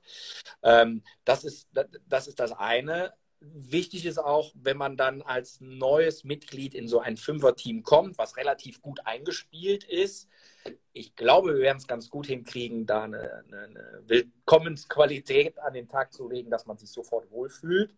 Ähm, 0.63 1.03
das, 1.23 1.43
ist, 1.43 1.69
das 2.07 2.27
ist 2.27 2.39
das 2.39 2.51
eine. 2.53 3.13
Wichtig 3.41 4.05
ist 4.05 4.17
auch, 4.17 4.51
wenn 4.55 4.75
man 4.75 4.97
dann 4.97 5.21
als 5.21 5.61
neues 5.61 6.25
Mitglied 6.25 6.73
in 6.73 6.87
so 6.87 6.99
ein 6.99 7.15
Fünfer-Team 7.15 7.83
kommt, 7.83 8.17
was 8.17 8.35
relativ 8.35 8.81
gut 8.81 8.99
eingespielt 9.05 9.85
ist, 9.85 10.27
ich 10.91 11.15
glaube, 11.15 11.53
wir 11.53 11.61
werden 11.61 11.77
es 11.77 11.87
ganz 11.87 12.09
gut 12.09 12.27
hinkriegen, 12.27 12.85
da 12.85 13.03
eine, 13.03 13.43
eine, 13.47 13.63
eine 13.63 14.03
Willkommensqualität 14.07 15.57
an 15.59 15.73
den 15.73 15.87
Tag 15.87 16.11
zu 16.11 16.27
legen, 16.27 16.49
dass 16.49 16.65
man 16.65 16.77
sich 16.77 16.91
sofort 16.91 17.31
wohlfühlt. 17.31 17.95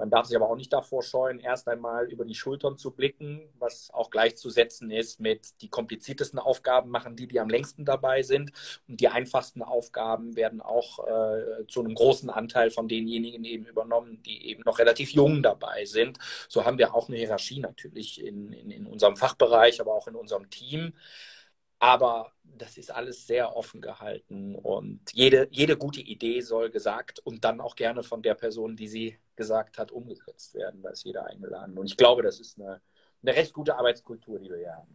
Man 0.00 0.08
darf 0.08 0.24
sich 0.24 0.34
aber 0.34 0.48
auch 0.48 0.56
nicht 0.56 0.72
davor 0.72 1.02
scheuen, 1.02 1.40
erst 1.40 1.68
einmal 1.68 2.06
über 2.10 2.24
die 2.24 2.34
Schultern 2.34 2.74
zu 2.74 2.90
blicken, 2.90 3.46
was 3.58 3.90
auch 3.92 4.08
gleichzusetzen 4.08 4.90
ist 4.90 5.20
mit 5.20 5.60
die 5.60 5.68
kompliziertesten 5.68 6.38
Aufgaben 6.38 6.88
machen 6.88 7.16
die, 7.16 7.26
die 7.26 7.38
am 7.38 7.50
längsten 7.50 7.84
dabei 7.84 8.22
sind. 8.22 8.50
Und 8.88 8.98
die 8.98 9.08
einfachsten 9.08 9.62
Aufgaben 9.62 10.36
werden 10.36 10.62
auch 10.62 11.06
äh, 11.06 11.66
zu 11.68 11.80
einem 11.80 11.94
großen 11.94 12.30
Anteil 12.30 12.70
von 12.70 12.88
denjenigen 12.88 13.44
eben 13.44 13.66
übernommen, 13.66 14.22
die 14.22 14.48
eben 14.48 14.62
noch 14.64 14.78
relativ 14.78 15.10
jung 15.10 15.42
dabei 15.42 15.84
sind. 15.84 16.18
So 16.48 16.64
haben 16.64 16.78
wir 16.78 16.94
auch 16.94 17.08
eine 17.08 17.18
Hierarchie 17.18 17.60
natürlich 17.60 18.24
in, 18.24 18.54
in, 18.54 18.70
in 18.70 18.86
unserem 18.86 19.18
Fachbereich, 19.18 19.82
aber 19.82 19.92
auch 19.92 20.08
in 20.08 20.14
unserem 20.14 20.48
Team. 20.48 20.94
Aber 21.80 22.32
das 22.44 22.76
ist 22.76 22.90
alles 22.90 23.26
sehr 23.26 23.56
offen 23.56 23.80
gehalten 23.80 24.54
und 24.54 25.00
jede, 25.12 25.48
jede 25.50 25.78
gute 25.78 26.02
Idee 26.02 26.42
soll 26.42 26.70
gesagt 26.70 27.20
und 27.20 27.42
dann 27.42 27.60
auch 27.60 27.74
gerne 27.74 28.02
von 28.02 28.22
der 28.22 28.34
Person, 28.34 28.76
die 28.76 28.86
sie 28.86 29.18
gesagt 29.34 29.78
hat, 29.78 29.90
umgesetzt 29.90 30.54
werden. 30.54 30.82
Da 30.82 30.90
ist 30.90 31.04
jeder 31.04 31.24
eingeladen. 31.24 31.78
Und 31.78 31.86
ich 31.86 31.96
glaube, 31.96 32.22
das 32.22 32.38
ist 32.38 32.60
eine, 32.60 32.82
eine 33.22 33.34
recht 33.34 33.54
gute 33.54 33.76
Arbeitskultur, 33.76 34.38
die 34.38 34.50
wir 34.50 34.58
hier 34.58 34.76
haben. 34.76 34.94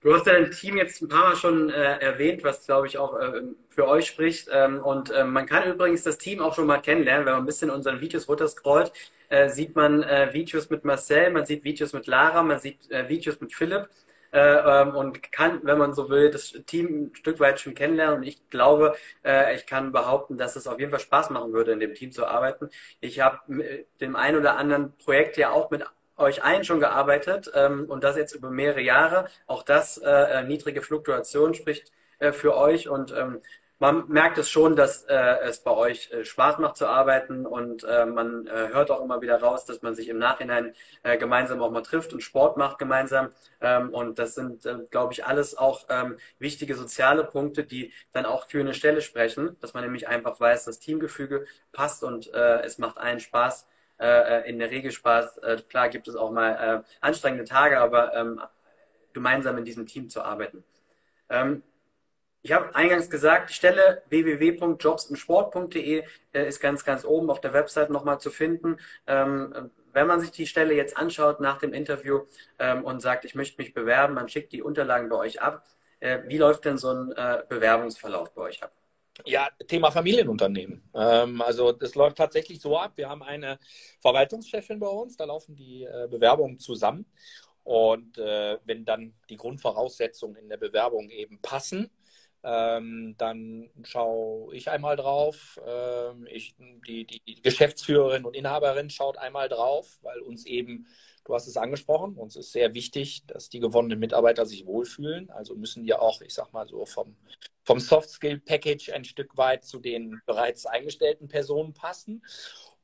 Du 0.00 0.14
hast 0.14 0.26
dein 0.26 0.50
Team 0.50 0.76
jetzt 0.78 1.02
ein 1.02 1.08
paar 1.08 1.30
Mal 1.30 1.36
schon 1.36 1.70
äh, 1.70 1.98
erwähnt, 1.98 2.42
was 2.42 2.64
glaube 2.64 2.86
ich 2.86 2.96
auch 2.96 3.18
äh, 3.18 3.42
für 3.68 3.86
euch 3.86 4.06
spricht. 4.06 4.48
Ähm, 4.50 4.82
und 4.82 5.10
äh, 5.10 5.24
man 5.24 5.44
kann 5.44 5.68
übrigens 5.68 6.04
das 6.04 6.16
Team 6.16 6.40
auch 6.40 6.54
schon 6.54 6.66
mal 6.66 6.78
kennenlernen, 6.78 7.26
wenn 7.26 7.32
man 7.34 7.42
ein 7.42 7.46
bisschen 7.46 7.68
unseren 7.68 8.00
Videos 8.00 8.28
runterscrollt, 8.28 8.92
äh, 9.28 9.50
sieht 9.50 9.76
man 9.76 10.04
äh, 10.04 10.32
Videos 10.32 10.70
mit 10.70 10.84
Marcel, 10.84 11.30
man 11.30 11.44
sieht 11.44 11.64
Videos 11.64 11.92
mit 11.92 12.06
Lara, 12.06 12.42
man 12.42 12.60
sieht 12.60 12.90
äh, 12.90 13.08
Videos 13.08 13.40
mit 13.40 13.52
Philipp. 13.52 13.88
Äh, 14.32 14.38
ähm, 14.38 14.94
und 14.94 15.32
kann, 15.32 15.60
wenn 15.62 15.78
man 15.78 15.94
so 15.94 16.10
will, 16.10 16.30
das 16.30 16.52
Team 16.66 17.10
ein 17.10 17.14
Stück 17.14 17.40
weit 17.40 17.60
schon 17.60 17.74
kennenlernen. 17.74 18.18
Und 18.18 18.22
ich 18.24 18.48
glaube, 18.50 18.96
äh, 19.24 19.54
ich 19.56 19.66
kann 19.66 19.92
behaupten, 19.92 20.36
dass 20.36 20.56
es 20.56 20.66
auf 20.66 20.78
jeden 20.78 20.90
Fall 20.90 21.00
Spaß 21.00 21.30
machen 21.30 21.52
würde, 21.52 21.72
in 21.72 21.80
dem 21.80 21.94
Team 21.94 22.12
zu 22.12 22.26
arbeiten. 22.26 22.70
Ich 23.00 23.20
habe 23.20 23.38
dem 24.00 24.16
ein 24.16 24.36
oder 24.36 24.56
anderen 24.56 24.92
Projekt 24.98 25.36
ja 25.36 25.50
auch 25.50 25.70
mit 25.70 25.84
euch 26.16 26.42
allen 26.44 26.64
schon 26.64 26.80
gearbeitet 26.80 27.50
ähm, 27.54 27.86
und 27.88 28.04
das 28.04 28.16
jetzt 28.16 28.34
über 28.34 28.50
mehrere 28.50 28.80
Jahre. 28.82 29.28
Auch 29.46 29.62
das 29.62 29.98
äh, 29.98 30.10
äh 30.10 30.42
niedrige 30.44 30.82
Fluktuation 30.82 31.54
spricht 31.54 31.92
äh, 32.18 32.32
für 32.32 32.56
euch 32.56 32.88
und 32.88 33.12
ähm, 33.12 33.40
man 33.78 34.08
merkt 34.08 34.38
es 34.38 34.50
schon, 34.50 34.74
dass 34.74 35.04
äh, 35.04 35.38
es 35.44 35.60
bei 35.60 35.70
euch 35.70 36.10
äh, 36.10 36.24
Spaß 36.24 36.58
macht 36.58 36.76
zu 36.76 36.86
arbeiten 36.88 37.46
und 37.46 37.84
äh, 37.84 38.06
man 38.06 38.46
äh, 38.46 38.68
hört 38.72 38.90
auch 38.90 39.02
immer 39.02 39.20
wieder 39.22 39.40
raus, 39.40 39.64
dass 39.64 39.82
man 39.82 39.94
sich 39.94 40.08
im 40.08 40.18
Nachhinein 40.18 40.74
äh, 41.04 41.16
gemeinsam 41.16 41.62
auch 41.62 41.70
mal 41.70 41.82
trifft 41.82 42.12
und 42.12 42.20
Sport 42.20 42.56
macht 42.56 42.78
gemeinsam. 42.78 43.28
Ähm, 43.60 43.90
und 43.90 44.18
das 44.18 44.34
sind, 44.34 44.66
äh, 44.66 44.78
glaube 44.90 45.12
ich, 45.12 45.24
alles 45.26 45.56
auch 45.56 45.86
ähm, 45.90 46.16
wichtige 46.38 46.74
soziale 46.74 47.24
Punkte, 47.24 47.64
die 47.64 47.92
dann 48.12 48.26
auch 48.26 48.48
für 48.48 48.60
eine 48.60 48.74
Stelle 48.74 49.00
sprechen, 49.00 49.56
dass 49.60 49.74
man 49.74 49.84
nämlich 49.84 50.08
einfach 50.08 50.40
weiß, 50.40 50.64
das 50.64 50.80
Teamgefüge 50.80 51.46
passt 51.72 52.02
und 52.02 52.32
äh, 52.34 52.62
es 52.62 52.78
macht 52.78 52.98
allen 52.98 53.20
Spaß. 53.20 53.66
Äh, 54.00 54.48
in 54.48 54.60
der 54.60 54.70
Regel 54.70 54.92
Spaß. 54.92 55.38
Äh, 55.38 55.56
klar 55.68 55.88
gibt 55.88 56.06
es 56.06 56.14
auch 56.14 56.30
mal 56.30 56.84
äh, 56.84 56.88
anstrengende 57.00 57.44
Tage, 57.44 57.80
aber 57.80 58.14
ähm, 58.14 58.40
gemeinsam 59.12 59.58
in 59.58 59.64
diesem 59.64 59.86
Team 59.86 60.08
zu 60.08 60.22
arbeiten. 60.22 60.62
Ähm, 61.28 61.62
ich 62.42 62.52
habe 62.52 62.74
eingangs 62.74 63.10
gesagt, 63.10 63.50
die 63.50 63.54
Stelle 63.54 64.02
www.jobsandsport.de 64.08 66.04
äh, 66.32 66.48
ist 66.48 66.60
ganz, 66.60 66.84
ganz 66.84 67.04
oben 67.04 67.30
auf 67.30 67.40
der 67.40 67.52
Website 67.52 67.90
nochmal 67.90 68.20
zu 68.20 68.30
finden. 68.30 68.78
Ähm, 69.06 69.70
wenn 69.92 70.06
man 70.06 70.20
sich 70.20 70.30
die 70.30 70.46
Stelle 70.46 70.74
jetzt 70.74 70.96
anschaut 70.96 71.40
nach 71.40 71.58
dem 71.58 71.72
Interview 71.72 72.20
ähm, 72.58 72.84
und 72.84 73.00
sagt, 73.00 73.24
ich 73.24 73.34
möchte 73.34 73.60
mich 73.60 73.74
bewerben, 73.74 74.14
man 74.14 74.28
schickt 74.28 74.52
die 74.52 74.62
Unterlagen 74.62 75.08
bei 75.08 75.16
euch 75.16 75.42
ab. 75.42 75.66
Äh, 76.00 76.20
wie 76.26 76.38
läuft 76.38 76.64
denn 76.64 76.78
so 76.78 76.92
ein 76.92 77.12
äh, 77.12 77.42
Bewerbungsverlauf 77.48 78.32
bei 78.32 78.42
euch 78.42 78.62
ab? 78.62 78.72
Ja, 79.24 79.48
Thema 79.66 79.90
Familienunternehmen. 79.90 80.88
Ähm, 80.94 81.42
also 81.42 81.72
das 81.72 81.96
läuft 81.96 82.18
tatsächlich 82.18 82.60
so 82.60 82.78
ab. 82.78 82.92
Wir 82.94 83.08
haben 83.08 83.24
eine 83.24 83.58
Verwaltungschefin 84.00 84.78
bei 84.78 84.86
uns, 84.86 85.16
da 85.16 85.24
laufen 85.24 85.56
die 85.56 85.88
Bewerbungen 86.08 86.58
zusammen. 86.58 87.04
Und 87.64 88.16
wenn 88.16 88.86
dann 88.86 89.12
die 89.28 89.36
Grundvoraussetzungen 89.36 90.36
in 90.36 90.48
der 90.48 90.56
Bewerbung 90.56 91.10
eben 91.10 91.38
passen, 91.42 91.90
ähm, 92.44 93.14
dann 93.18 93.70
schaue 93.82 94.54
ich 94.54 94.70
einmal 94.70 94.96
drauf. 94.96 95.60
Ähm, 95.66 96.26
ich, 96.30 96.54
die, 96.86 97.04
die 97.04 97.42
Geschäftsführerin 97.42 98.24
und 98.24 98.36
Inhaberin 98.36 98.90
schaut 98.90 99.18
einmal 99.18 99.48
drauf, 99.48 99.98
weil 100.02 100.20
uns 100.20 100.46
eben, 100.46 100.86
du 101.24 101.34
hast 101.34 101.48
es 101.48 101.56
angesprochen, 101.56 102.16
uns 102.16 102.36
ist 102.36 102.52
sehr 102.52 102.74
wichtig, 102.74 103.26
dass 103.26 103.48
die 103.48 103.60
gewonnenen 103.60 103.98
Mitarbeiter 103.98 104.46
sich 104.46 104.66
wohlfühlen. 104.66 105.30
Also 105.30 105.56
müssen 105.56 105.84
ja 105.84 105.98
auch, 105.98 106.20
ich 106.20 106.34
sag 106.34 106.52
mal 106.52 106.68
so, 106.68 106.86
vom, 106.86 107.16
vom 107.64 107.80
Soft 107.80 108.10
Skill 108.10 108.38
Package 108.38 108.90
ein 108.90 109.04
Stück 109.04 109.36
weit 109.36 109.64
zu 109.64 109.80
den 109.80 110.20
bereits 110.26 110.64
eingestellten 110.66 111.28
Personen 111.28 111.74
passen. 111.74 112.22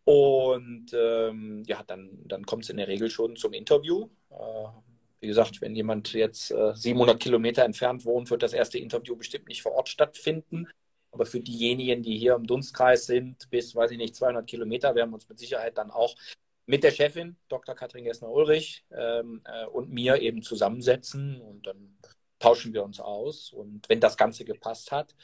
Und 0.04 0.92
ähm, 0.92 1.62
ja, 1.66 1.82
dann, 1.86 2.10
dann 2.26 2.44
kommt 2.44 2.64
es 2.64 2.70
in 2.70 2.76
der 2.76 2.88
Regel 2.88 3.08
schon 3.08 3.36
zum 3.36 3.54
Interview. 3.54 4.10
Äh, 4.30 4.68
wie 5.24 5.28
gesagt, 5.28 5.62
wenn 5.62 5.74
jemand 5.74 6.12
jetzt 6.12 6.50
äh, 6.50 6.74
700 6.74 7.18
Kilometer 7.18 7.64
entfernt 7.64 8.04
wohnt, 8.04 8.30
wird 8.30 8.42
das 8.42 8.52
erste 8.52 8.78
Interview 8.78 9.16
bestimmt 9.16 9.48
nicht 9.48 9.62
vor 9.62 9.72
Ort 9.72 9.88
stattfinden. 9.88 10.68
Aber 11.12 11.24
für 11.24 11.40
diejenigen, 11.40 12.02
die 12.02 12.18
hier 12.18 12.34
im 12.34 12.46
Dunstkreis 12.46 13.06
sind, 13.06 13.48
bis, 13.48 13.74
weiß 13.74 13.92
ich 13.92 13.98
nicht, 13.98 14.14
200 14.14 14.46
Kilometer, 14.46 14.94
werden 14.94 15.10
wir 15.10 15.14
uns 15.14 15.28
mit 15.28 15.38
Sicherheit 15.38 15.78
dann 15.78 15.90
auch 15.90 16.14
mit 16.66 16.84
der 16.84 16.90
Chefin, 16.90 17.36
Dr. 17.48 17.74
Katrin 17.74 18.04
Gessner-Ulrich, 18.04 18.84
ähm, 18.90 19.40
äh, 19.44 19.64
und 19.66 19.90
mir 19.90 20.20
eben 20.20 20.42
zusammensetzen 20.42 21.40
und 21.40 21.66
dann 21.66 21.96
tauschen 22.38 22.74
wir 22.74 22.84
uns 22.84 23.00
aus. 23.00 23.50
Und 23.50 23.88
wenn 23.88 24.00
das 24.00 24.18
Ganze 24.18 24.44
gepasst 24.44 24.92
hat, 24.92 25.14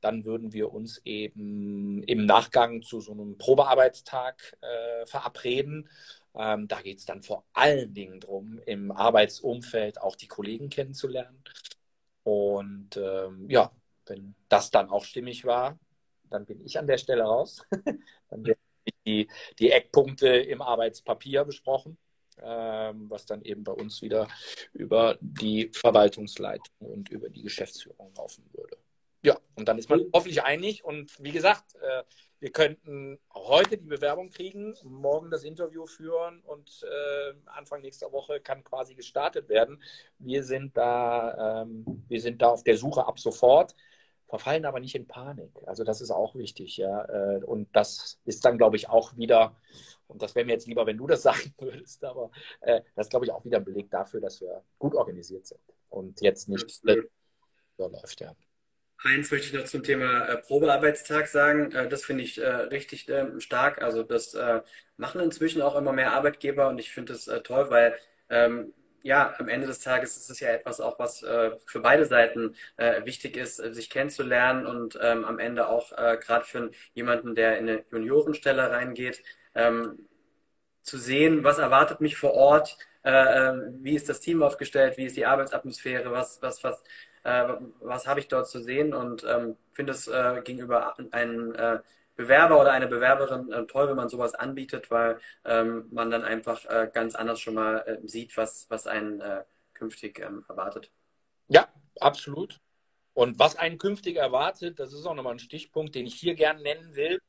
dann 0.00 0.24
würden 0.24 0.52
wir 0.52 0.72
uns 0.72 1.00
eben 1.04 2.04
im 2.04 2.26
Nachgang 2.26 2.82
zu 2.82 3.00
so 3.00 3.10
einem 3.10 3.36
Probearbeitstag 3.38 4.56
äh, 4.60 5.06
verabreden 5.06 5.88
ähm, 6.34 6.68
da 6.68 6.80
geht 6.80 6.98
es 6.98 7.04
dann 7.04 7.22
vor 7.22 7.44
allen 7.52 7.94
Dingen 7.94 8.20
darum, 8.20 8.60
im 8.66 8.92
Arbeitsumfeld 8.92 10.00
auch 10.00 10.16
die 10.16 10.28
Kollegen 10.28 10.68
kennenzulernen. 10.68 11.42
Und 12.22 12.96
ähm, 12.96 13.48
ja, 13.48 13.72
wenn 14.06 14.34
das 14.48 14.70
dann 14.70 14.90
auch 14.90 15.04
stimmig 15.04 15.44
war, 15.44 15.78
dann 16.30 16.44
bin 16.44 16.64
ich 16.64 16.78
an 16.78 16.86
der 16.86 16.98
Stelle 16.98 17.24
raus. 17.24 17.62
dann 18.28 18.44
werden 18.44 18.60
die, 19.06 19.28
die 19.58 19.70
Eckpunkte 19.70 20.28
im 20.28 20.62
Arbeitspapier 20.62 21.44
besprochen, 21.44 21.96
ähm, 22.42 23.08
was 23.08 23.26
dann 23.26 23.42
eben 23.42 23.64
bei 23.64 23.72
uns 23.72 24.02
wieder 24.02 24.28
über 24.72 25.18
die 25.20 25.70
Verwaltungsleitung 25.72 26.74
und 26.78 27.08
über 27.08 27.28
die 27.28 27.42
Geschäftsführung 27.42 28.12
laufen 28.16 28.44
würde. 28.52 28.76
Ja, 29.22 29.38
und 29.56 29.66
dann 29.68 29.78
ist 29.78 29.90
man 29.90 30.04
hoffentlich 30.12 30.42
einig. 30.42 30.84
Und 30.84 31.12
wie 31.22 31.32
gesagt, 31.32 31.74
äh, 31.76 32.04
wir 32.40 32.50
könnten 32.50 33.18
heute 33.34 33.78
die 33.78 33.86
Bewerbung 33.86 34.30
kriegen, 34.30 34.74
morgen 34.84 35.30
das 35.30 35.42
Interview 35.42 35.86
führen 35.86 36.40
und 36.42 36.84
äh, 36.84 37.34
Anfang 37.46 37.80
nächster 37.80 38.12
Woche 38.12 38.40
kann 38.40 38.62
quasi 38.62 38.94
gestartet 38.94 39.48
werden. 39.48 39.82
Wir 40.18 40.44
sind 40.44 40.76
da, 40.76 41.62
ähm, 41.62 42.04
wir 42.08 42.20
sind 42.20 42.40
da 42.40 42.48
auf 42.50 42.62
der 42.62 42.76
Suche 42.76 43.06
ab 43.06 43.18
sofort, 43.18 43.74
verfallen 44.28 44.66
aber 44.66 44.78
nicht 44.78 44.94
in 44.94 45.08
Panik. 45.08 45.50
Also 45.66 45.82
das 45.82 46.00
ist 46.00 46.10
auch 46.10 46.34
wichtig, 46.36 46.76
ja. 46.76 47.04
Äh, 47.06 47.44
und 47.44 47.68
das 47.74 48.20
ist 48.24 48.44
dann, 48.44 48.58
glaube 48.58 48.76
ich, 48.76 48.88
auch 48.88 49.16
wieder, 49.16 49.56
und 50.06 50.22
das 50.22 50.34
wäre 50.34 50.46
mir 50.46 50.52
jetzt 50.52 50.68
lieber, 50.68 50.86
wenn 50.86 50.98
du 50.98 51.06
das 51.06 51.22
sagen 51.28 51.54
würdest, 51.58 52.04
aber 52.04 52.30
äh, 52.60 52.82
das 52.94 53.06
ist, 53.06 53.10
glaube 53.10 53.26
ich, 53.26 53.32
auch 53.32 53.44
wieder 53.44 53.58
ein 53.58 53.64
Beleg 53.64 53.90
dafür, 53.90 54.20
dass 54.20 54.40
wir 54.40 54.62
gut 54.78 54.94
organisiert 54.94 55.46
sind 55.46 55.60
und 55.88 56.20
jetzt 56.20 56.48
nicht 56.48 56.70
so 56.70 57.88
läuft, 57.88 58.20
ja. 58.20 58.34
Eins 59.04 59.30
möchte 59.30 59.46
ich 59.48 59.52
noch 59.52 59.64
zum 59.64 59.82
Thema 59.84 60.26
äh, 60.28 60.38
Probearbeitstag 60.38 61.28
sagen. 61.28 61.70
Äh, 61.72 61.88
das 61.88 62.04
finde 62.04 62.24
ich 62.24 62.38
äh, 62.38 62.46
richtig 62.48 63.08
äh, 63.08 63.40
stark. 63.40 63.80
Also 63.82 64.02
das 64.02 64.34
äh, 64.34 64.60
machen 64.96 65.20
inzwischen 65.20 65.62
auch 65.62 65.76
immer 65.76 65.92
mehr 65.92 66.12
Arbeitgeber 66.12 66.68
und 66.68 66.78
ich 66.80 66.90
finde 66.92 67.12
das 67.12 67.28
äh, 67.28 67.40
toll, 67.42 67.70
weil 67.70 67.96
ähm, 68.28 68.72
ja, 69.04 69.34
am 69.38 69.48
Ende 69.48 69.68
des 69.68 69.78
Tages 69.80 70.16
ist 70.16 70.28
es 70.30 70.40
ja 70.40 70.48
etwas 70.48 70.80
auch, 70.80 70.98
was 70.98 71.20
für 71.20 71.80
beide 71.80 72.04
Seiten 72.04 72.56
wichtig 73.04 73.36
ist, 73.36 73.56
sich 73.56 73.90
kennenzulernen 73.90 74.66
und 74.66 74.98
ähm, 75.00 75.24
am 75.24 75.38
Ende 75.38 75.68
auch 75.68 75.90
gerade 75.96 76.44
für 76.44 76.72
jemanden, 76.94 77.36
der 77.36 77.58
in 77.58 77.68
eine 77.68 77.84
Juniorenstelle 77.92 78.70
reingeht, 78.70 79.22
ähm, 79.54 80.08
zu 80.82 80.98
sehen, 80.98 81.44
was 81.44 81.58
erwartet 81.58 82.00
mich 82.00 82.16
vor 82.16 82.34
Ort, 82.34 82.76
wie 83.04 83.94
ist 83.94 84.08
das 84.08 84.20
Team 84.20 84.42
aufgestellt, 84.42 84.96
wie 84.98 85.04
ist 85.06 85.16
die 85.16 85.26
Arbeitsatmosphäre, 85.26 86.10
was, 86.10 86.42
was, 86.42 86.64
was 86.64 86.82
äh, 87.24 87.54
was 87.80 88.06
habe 88.06 88.20
ich 88.20 88.28
dort 88.28 88.48
zu 88.48 88.62
sehen 88.62 88.94
und 88.94 89.24
ähm, 89.28 89.56
finde 89.72 89.92
es 89.92 90.08
äh, 90.08 90.42
gegenüber 90.44 90.96
einem 91.12 91.54
äh, 91.54 91.78
Bewerber 92.16 92.60
oder 92.60 92.72
einer 92.72 92.88
Bewerberin 92.88 93.52
äh, 93.52 93.66
toll, 93.66 93.88
wenn 93.88 93.96
man 93.96 94.08
sowas 94.08 94.34
anbietet, 94.34 94.90
weil 94.90 95.20
ähm, 95.44 95.86
man 95.90 96.10
dann 96.10 96.24
einfach 96.24 96.64
äh, 96.64 96.90
ganz 96.92 97.14
anders 97.14 97.40
schon 97.40 97.54
mal 97.54 97.78
äh, 97.86 98.06
sieht, 98.06 98.36
was, 98.36 98.66
was 98.68 98.86
einen 98.86 99.22
künftig 99.74 100.18
ähm, 100.18 100.44
erwartet. 100.48 100.90
Ja, 101.48 101.68
absolut. 102.00 102.60
Und 103.14 103.38
was 103.38 103.56
einen 103.56 103.78
künftig 103.78 104.16
erwartet, 104.16 104.78
das 104.78 104.92
ist 104.92 105.06
auch 105.06 105.14
nochmal 105.14 105.34
ein 105.34 105.38
Stichpunkt, 105.38 105.94
den 105.94 106.06
ich 106.06 106.14
hier 106.14 106.34
gerne 106.34 106.62
nennen 106.62 106.94
will, 106.94 107.20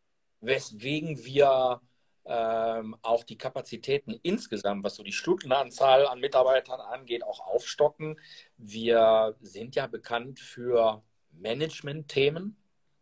weswegen 0.42 1.24
wir 1.26 1.82
ähm, 2.26 2.96
auch 3.02 3.24
die 3.24 3.38
Kapazitäten 3.38 4.12
insgesamt, 4.24 4.84
was 4.84 4.96
so 4.96 5.04
die 5.04 5.12
Stundenanzahl 5.12 6.08
an 6.08 6.20
Mitarbeitern 6.20 6.80
angeht, 6.80 7.24
auch 7.24 7.40
aufstocken. 7.40 8.20
Wir 8.58 9.36
sind 9.42 9.76
ja 9.76 9.88
bekannt 9.88 10.40
für 10.40 11.04
Management-Themen, 11.32 12.56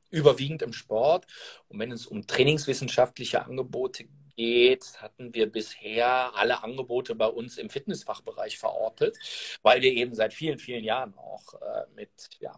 überwiegend 0.09 0.61
im 0.61 0.73
Sport. 0.73 1.27
Und 1.67 1.79
wenn 1.79 1.91
es 1.91 2.07
um 2.07 2.25
trainingswissenschaftliche 2.25 3.45
Angebote 3.45 4.05
geht, 4.35 5.01
hatten 5.01 5.33
wir 5.33 5.51
bisher 5.51 6.33
alle 6.35 6.63
Angebote 6.63 7.15
bei 7.15 7.27
uns 7.27 7.57
im 7.57 7.69
Fitnessfachbereich 7.69 8.57
verortet, 8.57 9.17
weil 9.63 9.81
wir 9.81 9.91
eben 9.91 10.13
seit 10.13 10.33
vielen, 10.33 10.59
vielen 10.59 10.83
Jahren 10.83 11.17
auch 11.17 11.55
äh, 11.55 11.83
mit 11.95 12.11
ja, 12.39 12.53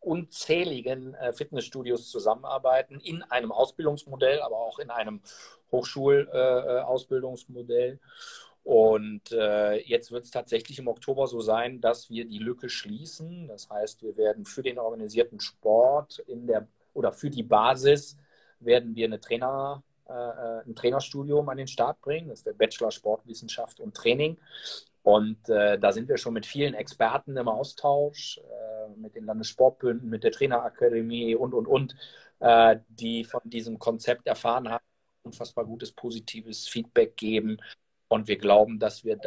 unzähligen 0.00 1.14
äh, 1.14 1.32
Fitnessstudios 1.32 2.10
zusammenarbeiten, 2.10 3.00
in 3.00 3.22
einem 3.22 3.52
Ausbildungsmodell, 3.52 4.40
aber 4.40 4.56
auch 4.56 4.78
in 4.78 4.90
einem 4.90 5.20
Hochschulausbildungsmodell. 5.70 7.92
Äh, 7.92 7.98
und 8.62 9.32
äh, 9.32 9.80
jetzt 9.86 10.12
wird 10.12 10.24
es 10.24 10.30
tatsächlich 10.30 10.78
im 10.78 10.88
Oktober 10.88 11.26
so 11.26 11.40
sein, 11.40 11.80
dass 11.80 12.10
wir 12.10 12.26
die 12.26 12.38
Lücke 12.38 12.68
schließen. 12.68 13.48
Das 13.48 13.70
heißt, 13.70 14.02
wir 14.02 14.16
werden 14.16 14.44
für 14.44 14.62
den 14.62 14.78
organisierten 14.78 15.40
Sport 15.40 16.18
in 16.26 16.46
der 16.46 16.66
oder 16.92 17.12
für 17.12 17.30
die 17.30 17.42
Basis 17.42 18.16
werden 18.58 18.94
wir 18.94 19.06
eine 19.06 19.20
Trainer, 19.20 19.82
äh, 20.08 20.12
äh 20.12 20.62
ein 20.66 20.74
Trainerstudium 20.74 21.48
an 21.48 21.56
den 21.56 21.68
Start 21.68 22.00
bringen. 22.00 22.28
Das 22.28 22.40
ist 22.40 22.46
der 22.46 22.52
Bachelor 22.52 22.90
Sportwissenschaft 22.90 23.80
und 23.80 23.96
Training. 23.96 24.36
Und 25.02 25.48
äh, 25.48 25.78
da 25.78 25.92
sind 25.92 26.08
wir 26.08 26.18
schon 26.18 26.34
mit 26.34 26.44
vielen 26.44 26.74
Experten 26.74 27.36
im 27.36 27.48
Austausch, 27.48 28.38
äh, 28.38 28.69
mit 28.96 29.14
den 29.14 29.24
Landessportbünden, 29.24 30.08
mit 30.08 30.24
der 30.24 30.32
Trainerakademie 30.32 31.34
und, 31.34 31.54
und, 31.54 31.66
und, 31.66 31.96
äh, 32.40 32.78
die 32.88 33.24
von 33.24 33.42
diesem 33.44 33.78
Konzept 33.78 34.26
erfahren 34.26 34.68
haben, 34.68 34.84
unfassbar 35.22 35.64
gutes, 35.64 35.92
positives 35.92 36.68
Feedback 36.68 37.16
geben. 37.16 37.58
Und 38.08 38.28
wir 38.28 38.38
glauben, 38.38 38.78
dass 38.78 39.04
wir 39.04 39.20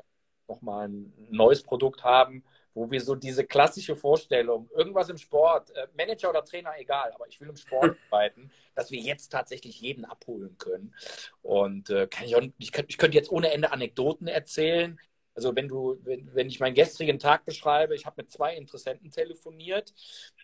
nochmal 0.47 0.87
ein 0.89 1.13
neues 1.29 1.63
Produkt 1.63 2.03
haben, 2.03 2.43
wo 2.73 2.89
wir 2.89 3.01
so 3.01 3.15
diese 3.15 3.45
klassische 3.45 3.95
Vorstellung, 3.95 4.69
irgendwas 4.75 5.09
im 5.09 5.17
Sport, 5.17 5.69
äh, 5.75 5.87
Manager 5.95 6.29
oder 6.29 6.43
Trainer, 6.43 6.71
egal, 6.77 7.11
aber 7.13 7.27
ich 7.27 7.39
will 7.39 7.49
im 7.49 7.55
Sport 7.55 7.95
arbeiten, 8.09 8.51
dass 8.75 8.91
wir 8.91 8.99
jetzt 8.99 9.29
tatsächlich 9.29 9.79
jeden 9.79 10.05
abholen 10.05 10.57
können. 10.57 10.93
Und 11.41 11.89
äh, 11.89 12.07
kann 12.07 12.25
ich, 12.25 12.35
auch, 12.35 12.41
ich, 12.57 12.71
könnt, 12.71 12.89
ich 12.89 12.97
könnte 12.97 13.17
jetzt 13.17 13.31
ohne 13.31 13.51
Ende 13.51 13.71
Anekdoten 13.71 14.27
erzählen. 14.27 14.99
Also 15.35 15.55
wenn 15.55 15.67
du, 15.67 15.97
wenn, 16.03 16.33
wenn 16.35 16.47
ich 16.47 16.59
meinen 16.59 16.75
gestrigen 16.75 17.19
Tag 17.19 17.45
beschreibe, 17.45 17.95
ich 17.95 18.05
habe 18.05 18.21
mit 18.21 18.31
zwei 18.31 18.55
Interessenten 18.55 19.11
telefoniert. 19.11 19.93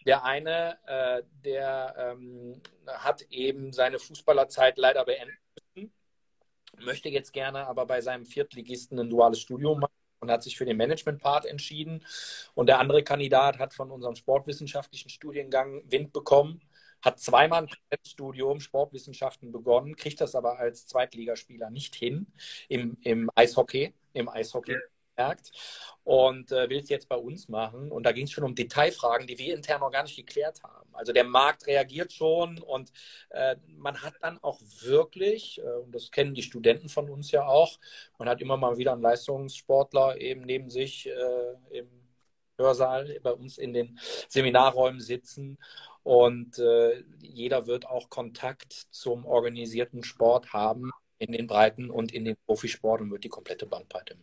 Der 0.05 0.25
eine, 0.25 0.77
äh, 0.87 1.23
der 1.43 1.95
ähm, 1.97 2.61
hat 2.87 3.21
eben 3.29 3.71
seine 3.71 3.99
Fußballerzeit 3.99 4.77
leider 4.77 5.05
beenden 5.05 5.37
müssen, 5.75 5.93
möchte 6.79 7.09
jetzt 7.09 7.33
gerne 7.33 7.67
aber 7.67 7.85
bei 7.85 8.01
seinem 8.01 8.25
Viertligisten 8.25 8.99
ein 8.99 9.09
duales 9.09 9.39
Studium 9.39 9.79
machen 9.79 9.93
und 10.21 10.31
hat 10.31 10.43
sich 10.43 10.57
für 10.57 10.65
den 10.65 10.77
Management-Part 10.77 11.45
entschieden. 11.45 12.05
Und 12.53 12.67
der 12.67 12.79
andere 12.79 13.03
Kandidat 13.03 13.59
hat 13.59 13.73
von 13.73 13.91
unserem 13.91 14.15
sportwissenschaftlichen 14.15 15.09
Studiengang 15.09 15.83
Wind 15.89 16.13
bekommen, 16.13 16.61
hat 17.01 17.19
zweimal 17.19 17.63
ein 17.63 17.69
Präsenzstudium 17.69 18.59
Sportwissenschaften 18.59 19.51
begonnen, 19.51 19.95
kriegt 19.95 20.19
das 20.19 20.35
aber 20.35 20.59
als 20.59 20.85
Zweitligaspieler 20.87 21.69
nicht 21.69 21.95
hin 21.95 22.27
im, 22.67 22.97
im 23.01 23.29
Eishockey, 23.35 23.93
im 24.13 24.29
Eishockey. 24.29 24.73
Ja 24.73 24.79
gemerkt 25.19 25.51
und 26.03 26.51
äh, 26.51 26.69
will 26.69 26.79
es 26.79 26.89
jetzt 26.89 27.09
bei 27.09 27.15
uns 27.15 27.49
machen. 27.49 27.91
Und 27.91 28.03
da 28.03 28.11
ging 28.11 28.25
es 28.25 28.31
schon 28.31 28.43
um 28.43 28.55
Detailfragen, 28.55 29.27
die 29.27 29.37
wir 29.37 29.53
intern 29.53 29.81
noch 29.81 29.91
gar 29.91 30.03
nicht 30.03 30.15
geklärt 30.15 30.61
haben. 30.63 30.89
Also 30.93 31.13
der 31.13 31.23
Markt 31.23 31.67
reagiert 31.67 32.13
schon 32.13 32.59
und 32.59 32.91
äh, 33.29 33.55
man 33.67 34.01
hat 34.01 34.15
dann 34.21 34.39
auch 34.41 34.59
wirklich, 34.81 35.59
äh, 35.59 35.79
und 35.83 35.93
das 35.93 36.11
kennen 36.11 36.33
die 36.33 36.43
Studenten 36.43 36.89
von 36.89 37.09
uns 37.09 37.31
ja 37.31 37.45
auch, 37.45 37.77
man 38.17 38.29
hat 38.29 38.41
immer 38.41 38.57
mal 38.57 38.77
wieder 38.77 38.93
einen 38.93 39.01
Leistungssportler 39.01 40.17
eben 40.19 40.41
neben 40.41 40.69
sich 40.69 41.07
äh, 41.07 41.77
im 41.77 41.89
Hörsaal 42.57 43.19
bei 43.23 43.31
uns 43.31 43.57
in 43.57 43.73
den 43.73 43.99
Seminarräumen 44.27 44.99
sitzen. 44.99 45.57
Und 46.03 46.59
äh, 46.59 47.03
jeder 47.21 47.67
wird 47.67 47.85
auch 47.85 48.09
Kontakt 48.09 48.73
zum 48.73 49.25
organisierten 49.25 50.03
Sport 50.03 50.53
haben 50.53 50.91
in 51.19 51.31
den 51.31 51.47
Breiten 51.47 51.89
und 51.89 52.13
in 52.13 52.25
den 52.25 52.37
Profisport 52.45 53.01
und 53.01 53.11
wird 53.11 53.23
die 53.23 53.29
komplette 53.29 53.65
Bandbreite 53.65 54.17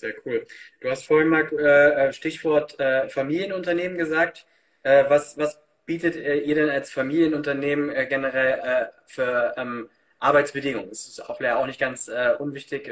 sehr 0.00 0.14
cool. 0.24 0.46
Du 0.80 0.90
hast 0.90 1.04
vorhin 1.06 1.28
mal 1.28 1.46
äh, 1.52 2.08
äh, 2.08 2.12
Stichwort 2.12 2.78
äh, 2.80 3.08
Familienunternehmen 3.08 3.96
gesagt. 3.96 4.46
Äh, 4.82 5.04
was, 5.08 5.38
was 5.38 5.60
bietet 5.86 6.16
äh, 6.16 6.38
ihr 6.38 6.54
denn 6.54 6.70
als 6.70 6.90
Familienunternehmen 6.90 7.90
äh, 7.90 8.06
generell 8.06 8.90
für 9.06 9.54
ähm, 9.56 9.88
Arbeitsbedingungen? 10.18 10.88
Das 10.88 11.06
ist 11.06 11.20
auch, 11.20 11.40
auch 11.40 11.66
nicht 11.66 11.80
ganz 11.80 12.10
unwichtig, 12.38 12.90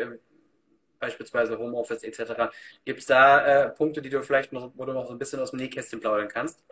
beispielsweise 0.98 1.58
Homeoffice 1.58 2.02
etc. 2.02 2.50
Gibt 2.84 3.00
es 3.00 3.06
da 3.06 3.68
Punkte, 3.68 4.02
die 4.02 4.10
du 4.10 4.22
vielleicht 4.22 4.52
noch, 4.52 4.72
wo 4.74 4.84
du 4.84 4.92
noch 4.92 5.06
so 5.06 5.12
ein 5.12 5.18
bisschen 5.18 5.40
aus 5.40 5.50
dem 5.50 5.60
Nähkästchen 5.60 6.00
plaudern 6.00 6.28
kannst? 6.28 6.64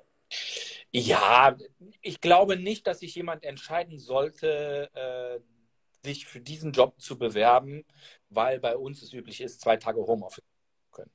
Ja, 0.91 1.57
ich 2.01 2.21
glaube 2.21 2.57
nicht, 2.57 2.87
dass 2.87 3.01
sich 3.01 3.15
jemand 3.15 3.45
entscheiden 3.45 3.99
sollte, 3.99 4.91
sich 6.07 6.27
für 6.27 6.41
diesen 6.41 6.73
Job 6.73 7.01
zu 7.01 7.19
bewerben, 7.19 7.85
weil 8.31 8.61
bei 8.61 8.77
uns 8.77 9.03
es 9.03 9.13
üblich 9.13 9.41
ist, 9.41 9.61
zwei 9.61 9.77
Tage 9.77 10.01
Homeoffice 10.01 10.45
zu 10.45 10.91
können. 10.93 11.11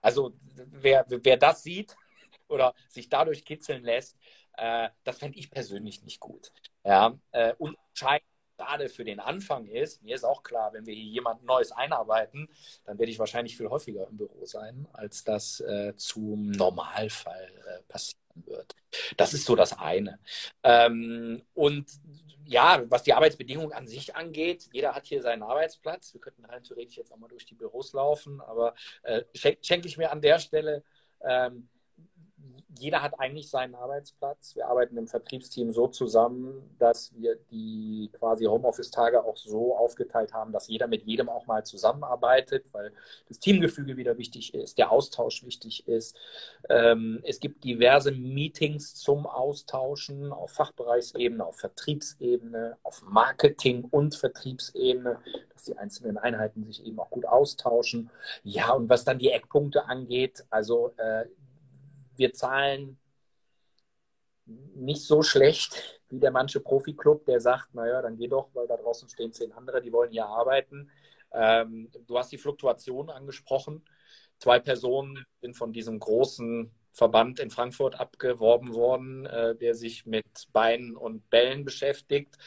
Also 0.00 0.34
wer, 0.54 1.04
wer 1.08 1.36
das 1.36 1.62
sieht 1.62 1.96
oder 2.48 2.74
sich 2.88 3.08
dadurch 3.08 3.44
kitzeln 3.44 3.82
lässt, 3.82 4.16
äh, 4.56 4.88
das 5.04 5.18
fände 5.18 5.38
ich 5.38 5.50
persönlich 5.50 6.02
nicht 6.02 6.20
gut. 6.20 6.52
Ja, 6.84 7.18
äh, 7.32 7.54
und 7.58 7.76
entscheidend 7.88 8.30
gerade 8.56 8.88
für 8.88 9.04
den 9.04 9.20
Anfang 9.20 9.66
ist, 9.66 10.02
mir 10.02 10.14
ist 10.14 10.24
auch 10.24 10.42
klar, 10.42 10.72
wenn 10.72 10.86
wir 10.86 10.94
hier 10.94 11.04
jemand 11.04 11.44
Neues 11.44 11.72
einarbeiten, 11.72 12.48
dann 12.84 12.98
werde 12.98 13.12
ich 13.12 13.18
wahrscheinlich 13.18 13.56
viel 13.56 13.68
häufiger 13.68 14.06
im 14.08 14.16
Büro 14.16 14.44
sein, 14.46 14.86
als 14.92 15.24
das 15.24 15.60
äh, 15.60 15.94
zum 15.96 16.50
Normalfall 16.52 17.52
äh, 17.66 17.82
passieren 17.88 18.22
wird. 18.46 18.74
Das 19.16 19.34
ist 19.34 19.44
so 19.44 19.56
das 19.56 19.78
eine. 19.78 20.18
Ähm, 20.62 21.42
und 21.54 21.86
ja, 22.46 22.82
was 22.88 23.02
die 23.02 23.12
Arbeitsbedingungen 23.12 23.72
an 23.72 23.86
sich 23.86 24.14
angeht, 24.14 24.68
jeder 24.72 24.94
hat 24.94 25.06
hier 25.06 25.22
seinen 25.22 25.42
Arbeitsplatz. 25.42 26.12
Wir 26.12 26.20
könnten 26.20 26.44
rein 26.44 26.62
theoretisch 26.62 26.96
jetzt 26.96 27.12
auch 27.12 27.18
mal 27.18 27.28
durch 27.28 27.44
die 27.44 27.54
Büros 27.54 27.92
laufen, 27.92 28.40
aber 28.40 28.74
äh, 29.02 29.22
schenke 29.34 29.58
schenk 29.62 29.86
ich 29.86 29.98
mir 29.98 30.10
an 30.12 30.20
der 30.20 30.38
Stelle 30.38 30.84
ähm, 31.22 31.68
jeder 32.78 33.02
hat 33.02 33.18
eigentlich 33.18 33.50
seinen 33.50 33.74
Arbeitsplatz. 33.74 34.54
Wir 34.54 34.68
arbeiten 34.68 34.96
im 34.96 35.08
Vertriebsteam 35.08 35.72
so 35.72 35.88
zusammen, 35.88 36.74
dass 36.78 37.14
wir 37.14 37.36
die 37.50 38.10
quasi 38.12 38.44
Homeoffice-Tage 38.44 39.24
auch 39.24 39.36
so 39.36 39.76
aufgeteilt 39.76 40.32
haben, 40.32 40.52
dass 40.52 40.68
jeder 40.68 40.86
mit 40.86 41.02
jedem 41.02 41.28
auch 41.28 41.46
mal 41.46 41.64
zusammenarbeitet, 41.64 42.66
weil 42.72 42.92
das 43.28 43.38
Teamgefüge 43.38 43.96
wieder 43.96 44.18
wichtig 44.18 44.54
ist, 44.54 44.78
der 44.78 44.92
Austausch 44.92 45.44
wichtig 45.44 45.86
ist. 45.88 46.16
Ähm, 46.68 47.20
es 47.24 47.40
gibt 47.40 47.64
diverse 47.64 48.12
Meetings 48.12 48.94
zum 48.94 49.26
Austauschen 49.26 50.32
auf 50.32 50.52
Fachbereichsebene, 50.52 51.44
auf 51.44 51.56
Vertriebsebene, 51.56 52.76
auf 52.82 53.02
Marketing- 53.02 53.84
und 53.90 54.14
Vertriebsebene, 54.14 55.18
dass 55.52 55.64
die 55.64 55.78
einzelnen 55.78 56.18
Einheiten 56.18 56.64
sich 56.64 56.84
eben 56.84 56.98
auch 56.98 57.10
gut 57.10 57.26
austauschen. 57.26 58.10
Ja, 58.42 58.72
und 58.72 58.88
was 58.88 59.04
dann 59.04 59.18
die 59.18 59.30
Eckpunkte 59.30 59.86
angeht, 59.86 60.44
also 60.50 60.92
äh, 60.96 61.26
wir 62.18 62.32
zahlen 62.32 62.98
nicht 64.46 65.02
so 65.02 65.22
schlecht 65.22 66.00
wie 66.08 66.20
der 66.20 66.30
manche 66.30 66.60
Profi-Club, 66.60 67.26
der 67.26 67.40
sagt, 67.40 67.74
naja, 67.74 68.00
dann 68.00 68.16
geh 68.16 68.28
doch, 68.28 68.48
weil 68.54 68.66
da 68.68 68.76
draußen 68.76 69.08
stehen 69.08 69.32
zehn 69.32 69.52
andere, 69.52 69.82
die 69.82 69.92
wollen 69.92 70.12
hier 70.12 70.26
arbeiten. 70.26 70.90
Ähm, 71.32 71.90
du 72.06 72.16
hast 72.16 72.30
die 72.30 72.38
Fluktuation 72.38 73.10
angesprochen. 73.10 73.84
Zwei 74.38 74.60
Personen 74.60 75.24
sind 75.40 75.56
von 75.56 75.72
diesem 75.72 75.98
großen 75.98 76.70
Verband 76.92 77.40
in 77.40 77.50
Frankfurt 77.50 77.98
abgeworben 77.98 78.72
worden, 78.72 79.26
äh, 79.26 79.56
der 79.56 79.74
sich 79.74 80.06
mit 80.06 80.48
Beinen 80.52 80.96
und 80.96 81.28
Bällen 81.28 81.64
beschäftigt. 81.64 82.38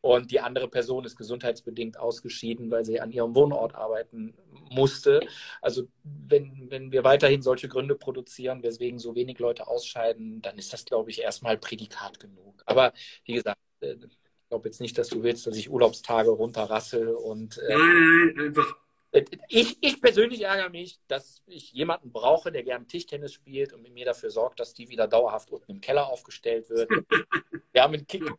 Und 0.00 0.30
die 0.30 0.40
andere 0.40 0.68
Person 0.68 1.04
ist 1.04 1.16
gesundheitsbedingt 1.16 1.98
ausgeschieden, 1.98 2.70
weil 2.70 2.84
sie 2.84 3.00
an 3.00 3.10
ihrem 3.10 3.34
Wohnort 3.34 3.74
arbeiten 3.74 4.34
musste. 4.74 5.20
Also 5.60 5.88
wenn, 6.02 6.70
wenn 6.70 6.92
wir 6.92 7.04
weiterhin 7.04 7.42
solche 7.42 7.68
Gründe 7.68 7.94
produzieren, 7.94 8.62
weswegen 8.62 8.98
so 8.98 9.14
wenig 9.14 9.38
Leute 9.38 9.66
ausscheiden, 9.66 10.42
dann 10.42 10.58
ist 10.58 10.72
das, 10.72 10.84
glaube 10.84 11.10
ich, 11.10 11.22
erstmal 11.22 11.58
Prädikat 11.58 12.20
genug. 12.20 12.62
Aber 12.66 12.92
wie 13.24 13.34
gesagt, 13.34 13.60
äh, 13.80 13.94
ich 13.94 14.48
glaube 14.48 14.68
jetzt 14.68 14.80
nicht, 14.80 14.98
dass 14.98 15.08
du 15.08 15.22
willst, 15.22 15.46
dass 15.46 15.56
ich 15.56 15.70
Urlaubstage 15.70 16.30
runterrassel 16.30 17.08
und 17.08 17.58
äh, 17.58 17.76
nein, 17.76 18.32
nein, 18.36 18.46
einfach. 18.46 18.76
Äh, 19.12 19.24
ich, 19.48 19.78
ich 19.80 20.00
persönlich 20.00 20.42
ärgere 20.42 20.70
mich, 20.70 20.98
dass 21.08 21.42
ich 21.46 21.72
jemanden 21.72 22.12
brauche, 22.12 22.52
der 22.52 22.64
gerne 22.64 22.86
Tischtennis 22.86 23.32
spielt 23.32 23.72
und 23.72 23.82
mit 23.82 23.94
mir 23.94 24.04
dafür 24.04 24.30
sorgt, 24.30 24.60
dass 24.60 24.74
die 24.74 24.88
wieder 24.88 25.06
dauerhaft 25.06 25.50
unten 25.50 25.70
im 25.70 25.80
Keller 25.80 26.08
aufgestellt 26.08 26.68
wird. 26.68 26.90
Wir 27.72 27.82
haben 27.82 27.94
einen 27.94 28.06
Kicker 28.06 28.36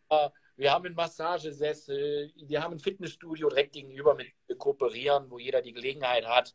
wir 0.57 0.71
haben 0.71 0.85
einen 0.85 0.95
Massagesessel, 0.95 2.31
wir 2.35 2.63
haben 2.63 2.73
ein 2.73 2.79
Fitnessstudio 2.79 3.49
direkt 3.49 3.73
gegenüber, 3.73 4.15
mit 4.15 4.27
wir 4.47 4.57
kooperieren, 4.57 5.29
wo 5.29 5.39
jeder 5.39 5.61
die 5.61 5.73
Gelegenheit 5.73 6.25
hat. 6.25 6.53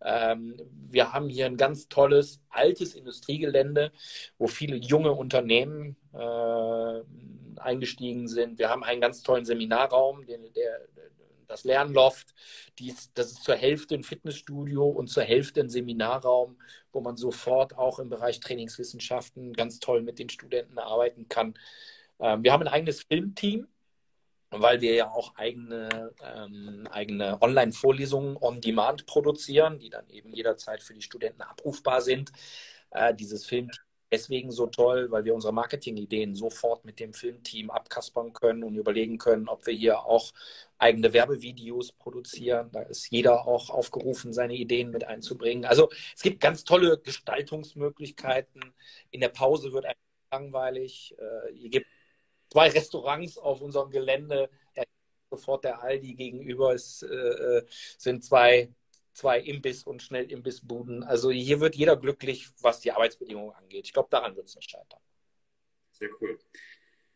Ähm, 0.00 0.56
wir 0.88 1.12
haben 1.12 1.28
hier 1.28 1.46
ein 1.46 1.56
ganz 1.56 1.88
tolles, 1.88 2.40
altes 2.48 2.94
Industriegelände, 2.94 3.92
wo 4.38 4.46
viele 4.46 4.76
junge 4.76 5.12
Unternehmen 5.12 5.96
äh, 6.14 7.60
eingestiegen 7.60 8.28
sind. 8.28 8.58
Wir 8.58 8.68
haben 8.70 8.84
einen 8.84 9.00
ganz 9.00 9.22
tollen 9.22 9.44
Seminarraum, 9.44 10.24
der, 10.26 10.38
der 10.38 10.80
das 11.52 11.64
Lernloft, 11.64 12.34
dies, 12.78 13.12
das 13.12 13.32
ist 13.32 13.44
zur 13.44 13.54
Hälfte 13.54 13.94
ein 13.94 14.04
Fitnessstudio 14.04 14.88
und 14.88 15.08
zur 15.08 15.22
Hälfte 15.22 15.60
ein 15.60 15.68
Seminarraum, 15.68 16.56
wo 16.92 17.00
man 17.00 17.16
sofort 17.16 17.76
auch 17.76 17.98
im 17.98 18.08
Bereich 18.08 18.40
Trainingswissenschaften 18.40 19.52
ganz 19.52 19.78
toll 19.78 20.02
mit 20.02 20.18
den 20.18 20.30
Studenten 20.30 20.78
arbeiten 20.78 21.28
kann. 21.28 21.54
Ähm, 22.22 22.42
wir 22.44 22.52
haben 22.52 22.62
ein 22.62 22.68
eigenes 22.68 23.02
Filmteam, 23.02 23.68
weil 24.50 24.80
wir 24.80 24.94
ja 24.94 25.10
auch 25.10 25.34
eigene, 25.36 26.14
ähm, 26.22 26.86
eigene 26.90 27.40
Online-Vorlesungen 27.42 28.36
on 28.36 28.60
Demand 28.60 29.06
produzieren, 29.06 29.78
die 29.78 29.90
dann 29.90 30.08
eben 30.08 30.32
jederzeit 30.32 30.82
für 30.82 30.94
die 30.94 31.02
Studenten 31.02 31.42
abrufbar 31.42 32.00
sind. 32.00 32.32
Äh, 32.90 33.14
dieses 33.14 33.44
Filmteam 33.46 33.82
deswegen 34.12 34.52
so 34.52 34.66
toll, 34.66 35.10
weil 35.10 35.24
wir 35.24 35.34
unsere 35.34 35.54
Marketing-Ideen 35.54 36.34
sofort 36.34 36.84
mit 36.84 37.00
dem 37.00 37.14
Filmteam 37.14 37.70
abkaspern 37.70 38.32
können 38.34 38.62
und 38.62 38.76
überlegen 38.76 39.18
können, 39.18 39.48
ob 39.48 39.66
wir 39.66 39.74
hier 39.74 40.04
auch 40.04 40.32
eigene 40.78 41.12
Werbevideos 41.12 41.92
produzieren. 41.92 42.68
Da 42.72 42.82
ist 42.82 43.10
jeder 43.10 43.48
auch 43.48 43.70
aufgerufen, 43.70 44.32
seine 44.34 44.54
Ideen 44.54 44.90
mit 44.90 45.04
einzubringen. 45.04 45.64
Also 45.64 45.88
es 46.14 46.22
gibt 46.22 46.40
ganz 46.40 46.64
tolle 46.64 46.98
Gestaltungsmöglichkeiten. 46.98 48.74
In 49.10 49.20
der 49.20 49.30
Pause 49.30 49.72
wird 49.72 49.86
einfach 49.86 50.02
langweilig. 50.30 51.16
Äh, 51.18 51.54
hier 51.54 51.70
gibt 51.70 51.86
zwei 52.52 52.68
Restaurants 52.68 53.38
auf 53.38 53.62
unserem 53.62 53.90
Gelände. 53.90 54.50
Sofort 55.30 55.64
der 55.64 55.82
Aldi 55.82 56.14
gegenüber 56.14 56.74
ist, 56.74 57.02
äh, 57.02 57.06
äh, 57.06 57.62
sind 57.96 58.22
zwei, 58.22 58.68
zwei 59.14 59.40
Imbiss- 59.40 59.84
und 59.84 60.02
Schnellimbissbuden. 60.02 61.02
Also 61.02 61.30
hier 61.30 61.60
wird 61.60 61.74
jeder 61.74 61.96
glücklich, 61.96 62.50
was 62.60 62.80
die 62.80 62.92
Arbeitsbedingungen 62.92 63.54
angeht. 63.54 63.86
Ich 63.86 63.94
glaube, 63.94 64.10
daran 64.10 64.36
wird 64.36 64.46
es 64.46 64.56
nicht 64.56 64.70
scheitern. 64.70 65.00
Sehr 65.92 66.10
cool. 66.20 66.38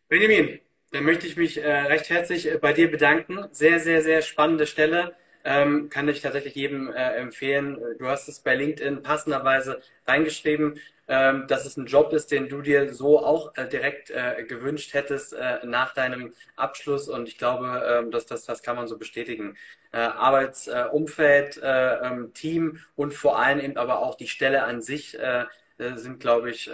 Benjamin, 0.09 0.61
dann 0.93 1.05
möchte 1.05 1.27
ich 1.27 1.37
mich 1.37 1.59
äh, 1.59 1.71
recht 1.71 2.09
herzlich 2.09 2.51
äh, 2.51 2.57
bei 2.57 2.73
dir 2.73 2.91
bedanken. 2.91 3.47
Sehr, 3.51 3.79
sehr, 3.81 4.03
sehr 4.03 4.23
spannende 4.23 4.67
Stelle. 4.67 5.15
Ähm, 5.47 5.89
kann 5.91 6.09
ich 6.09 6.21
tatsächlich 6.23 6.55
jedem 6.57 6.93
äh, 6.93 7.15
empfehlen. 7.17 7.79
Du 7.99 8.09
hast 8.09 8.29
es 8.29 8.41
bei 8.41 8.55
LinkedIn 8.57 9.03
passenderweise 9.03 9.81
reingeschrieben, 10.07 10.81
ähm, 11.09 11.47
dass 11.47 11.65
es 11.67 11.77
ein 11.77 11.87
Job 11.87 12.13
ist, 12.13 12.33
den 12.33 12.49
du 12.49 12.63
dir 12.63 12.93
so 12.93 13.25
auch 13.25 13.55
äh, 13.57 13.69
direkt 13.69 14.11
äh, 14.11 14.45
gewünscht 14.45 14.93
hättest 14.93 15.35
äh, 15.35 15.65
nach 15.65 15.95
deinem 15.95 16.33
Abschluss. 16.57 17.09
Und 17.09 17.29
ich 17.29 17.39
glaube, 17.39 17.83
ähm, 17.89 18.11
dass 18.11 18.27
das, 18.27 18.45
das 18.45 18.63
kann 18.63 18.75
man 18.77 18.89
so 18.89 18.99
bestätigen. 18.99 19.57
Äh, 19.93 19.99
Arbeitsumfeld, 19.99 21.59
äh, 21.63 21.95
ähm, 22.07 22.35
Team 22.35 22.81
und 22.97 23.15
vor 23.15 23.39
allem 23.39 23.61
eben 23.61 23.77
aber 23.77 24.01
auch 24.01 24.17
die 24.17 24.29
Stelle 24.29 24.65
an 24.65 24.83
sich 24.83 25.17
sind, 25.79 26.21
glaube 26.21 26.51
ich, 26.51 26.71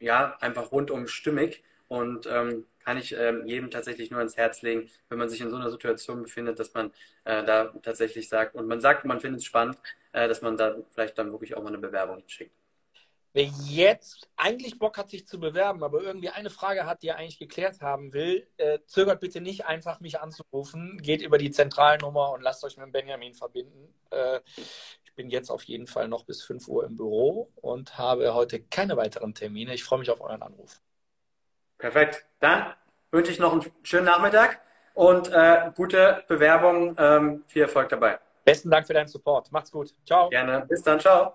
ja, 0.00 0.36
einfach 0.40 0.70
rundum 0.70 1.08
stimmig. 1.08 1.62
Und 1.88 2.26
ähm, 2.26 2.66
kann 2.84 2.98
ich 2.98 3.12
ähm, 3.16 3.46
jedem 3.46 3.70
tatsächlich 3.70 4.10
nur 4.10 4.18
ans 4.18 4.36
Herz 4.36 4.62
legen, 4.62 4.90
wenn 5.08 5.18
man 5.18 5.28
sich 5.28 5.40
in 5.40 5.50
so 5.50 5.56
einer 5.56 5.70
Situation 5.70 6.22
befindet, 6.22 6.58
dass 6.58 6.74
man 6.74 6.92
äh, 7.24 7.44
da 7.44 7.72
tatsächlich 7.82 8.28
sagt, 8.28 8.54
und 8.54 8.66
man 8.66 8.80
sagt, 8.80 9.04
man 9.04 9.20
findet 9.20 9.40
es 9.40 9.46
spannend, 9.46 9.78
äh, 10.12 10.28
dass 10.28 10.42
man 10.42 10.56
da 10.56 10.76
vielleicht 10.90 11.18
dann 11.18 11.32
wirklich 11.32 11.56
auch 11.56 11.62
mal 11.62 11.68
eine 11.68 11.78
Bewerbung 11.78 12.22
schickt. 12.26 12.54
Wer 13.36 13.50
jetzt 13.66 14.28
eigentlich 14.36 14.78
Bock 14.78 14.96
hat, 14.96 15.10
sich 15.10 15.26
zu 15.26 15.40
bewerben, 15.40 15.82
aber 15.82 16.00
irgendwie 16.02 16.28
eine 16.28 16.50
Frage 16.50 16.86
hat, 16.86 17.02
die 17.02 17.08
er 17.08 17.16
eigentlich 17.16 17.40
geklärt 17.40 17.80
haben 17.80 18.12
will, 18.12 18.46
äh, 18.58 18.78
zögert 18.86 19.20
bitte 19.20 19.40
nicht 19.40 19.66
einfach, 19.66 19.98
mich 19.98 20.20
anzurufen. 20.20 21.00
Geht 21.02 21.20
über 21.20 21.36
die 21.36 21.50
Zentralnummer 21.50 22.30
und 22.30 22.42
lasst 22.42 22.62
euch 22.62 22.76
mit 22.76 22.92
Benjamin 22.92 23.34
verbinden. 23.34 23.92
Äh, 24.10 24.38
ich 25.04 25.14
bin 25.16 25.30
jetzt 25.30 25.50
auf 25.50 25.64
jeden 25.64 25.88
Fall 25.88 26.06
noch 26.06 26.24
bis 26.24 26.44
5 26.44 26.68
Uhr 26.68 26.84
im 26.84 26.96
Büro 26.96 27.50
und 27.56 27.98
habe 27.98 28.34
heute 28.34 28.62
keine 28.62 28.96
weiteren 28.96 29.34
Termine. 29.34 29.74
Ich 29.74 29.82
freue 29.82 29.98
mich 29.98 30.10
auf 30.10 30.20
euren 30.20 30.42
Anruf. 30.42 30.80
Perfekt. 31.78 32.24
Dann 32.40 32.74
wünsche 33.10 33.30
ich 33.30 33.38
noch 33.38 33.52
einen 33.52 33.64
schönen 33.82 34.06
Nachmittag 34.06 34.60
und 34.94 35.30
äh, 35.32 35.70
gute 35.74 36.24
Bewerbung. 36.28 36.96
Ähm, 36.98 37.42
viel 37.46 37.62
Erfolg 37.62 37.88
dabei. 37.88 38.18
Besten 38.44 38.70
Dank 38.70 38.86
für 38.86 38.94
deinen 38.94 39.08
Support. 39.08 39.50
Macht's 39.52 39.70
gut. 39.70 39.94
Ciao. 40.06 40.28
Gerne. 40.28 40.66
Bis 40.68 40.82
dann. 40.82 41.00
Ciao. 41.00 41.34